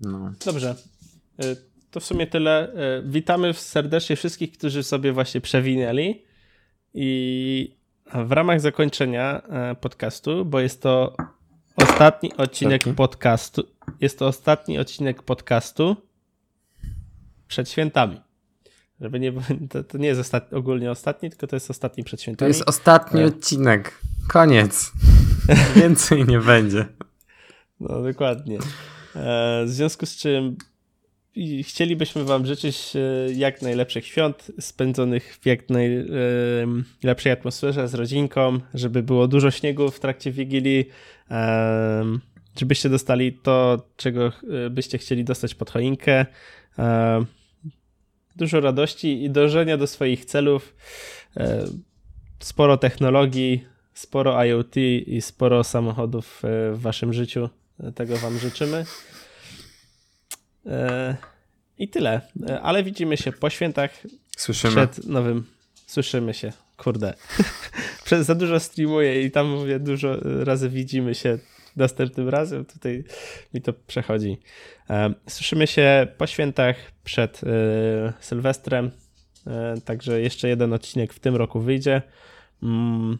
[0.00, 0.32] No.
[0.44, 0.76] Dobrze.
[1.44, 1.56] Y,
[1.90, 2.72] to w sumie tyle.
[2.98, 6.24] Y, witamy serdecznie wszystkich, którzy sobie właśnie przewinęli.
[6.94, 7.76] I
[8.14, 9.42] w ramach zakończenia
[9.72, 11.16] y, podcastu, bo jest to
[11.76, 12.96] ostatni odcinek Taki?
[12.96, 13.62] podcastu.
[14.00, 15.96] Jest to ostatni odcinek podcastu
[17.48, 18.20] przed świętami.
[19.00, 19.32] Żeby nie,
[19.70, 22.52] to, to nie jest ostatni, ogólnie ostatni, tylko to jest ostatni przed świętami.
[22.52, 23.26] To jest ostatni e...
[23.26, 23.98] odcinek.
[24.28, 24.92] Koniec.
[25.76, 26.86] Więcej nie będzie.
[27.80, 28.58] No, dokładnie.
[29.16, 30.56] E, w związku z czym
[31.62, 39.02] chcielibyśmy Wam życzyć e, jak najlepszych świąt, spędzonych w jak najlepszej atmosferze z rodzinką, żeby
[39.02, 40.88] było dużo śniegu w trakcie Wigilii,
[42.58, 44.32] żebyście dostali to, czego
[44.70, 46.26] byście chcieli dostać pod choinkę
[48.36, 50.74] dużo radości i dążenia do swoich celów.
[51.36, 51.64] E,
[52.38, 53.64] sporo technologii,
[53.94, 54.76] sporo IoT
[55.06, 57.48] i sporo samochodów e, w waszym życiu.
[57.94, 58.84] Tego wam życzymy.
[60.66, 61.16] E,
[61.78, 62.20] I tyle.
[62.62, 63.90] Ale widzimy się po świętach.
[64.36, 64.72] Słyszymy.
[64.72, 65.44] Przed nowym.
[65.86, 66.52] Słyszymy się.
[66.76, 67.14] Kurde.
[68.04, 71.38] Przez za dużo streamuję i tam mówię dużo razy widzimy się
[71.84, 72.64] następnym razem.
[72.64, 73.04] Tutaj
[73.54, 74.40] mi to przechodzi.
[75.28, 78.90] Słyszymy się po świętach przed e, Sylwestrem,
[79.46, 82.02] e, także jeszcze jeden odcinek w tym roku wyjdzie.
[82.62, 83.18] Mm.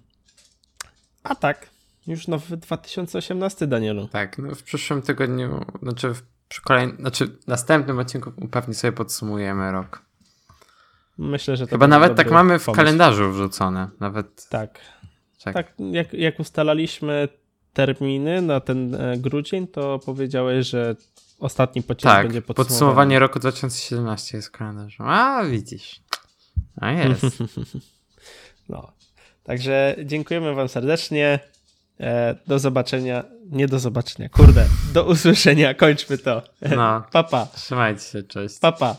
[1.23, 1.71] A tak,
[2.07, 4.09] Już nowy 2018, Danielu.
[4.09, 6.15] Tak, no w przyszłym tygodniu, znaczy
[6.49, 10.03] w kolejnym, znaczy następnym odcinku pewnie sobie podsumujemy rok.
[11.19, 13.91] Myślę, że to Chyba nawet tak mamy w kalendarzu wrzucone.
[14.01, 14.49] Nawet.
[14.49, 14.81] Tak.
[15.45, 17.29] Tak, tak jak, jak ustalaliśmy
[17.75, 20.97] terminy na ten e, grudzień, to powiedziałeś, że
[21.39, 22.69] ostatni pociąg tak, będzie podsumowanie.
[22.69, 25.03] podsumowanie roku 2017 jest w kalendarzu.
[25.07, 26.01] A, widzisz.
[26.77, 27.23] A jest.
[28.69, 28.93] no.
[29.45, 31.39] Także dziękujemy wam serdecznie.
[32.01, 33.25] E, do zobaczenia.
[33.51, 34.67] Nie do zobaczenia, kurde.
[34.93, 35.75] Do usłyszenia.
[35.75, 36.43] Kończmy to.
[36.77, 37.03] No.
[37.13, 37.47] Papa.
[37.55, 38.59] Trzymajcie się, cześć.
[38.59, 38.97] Papa.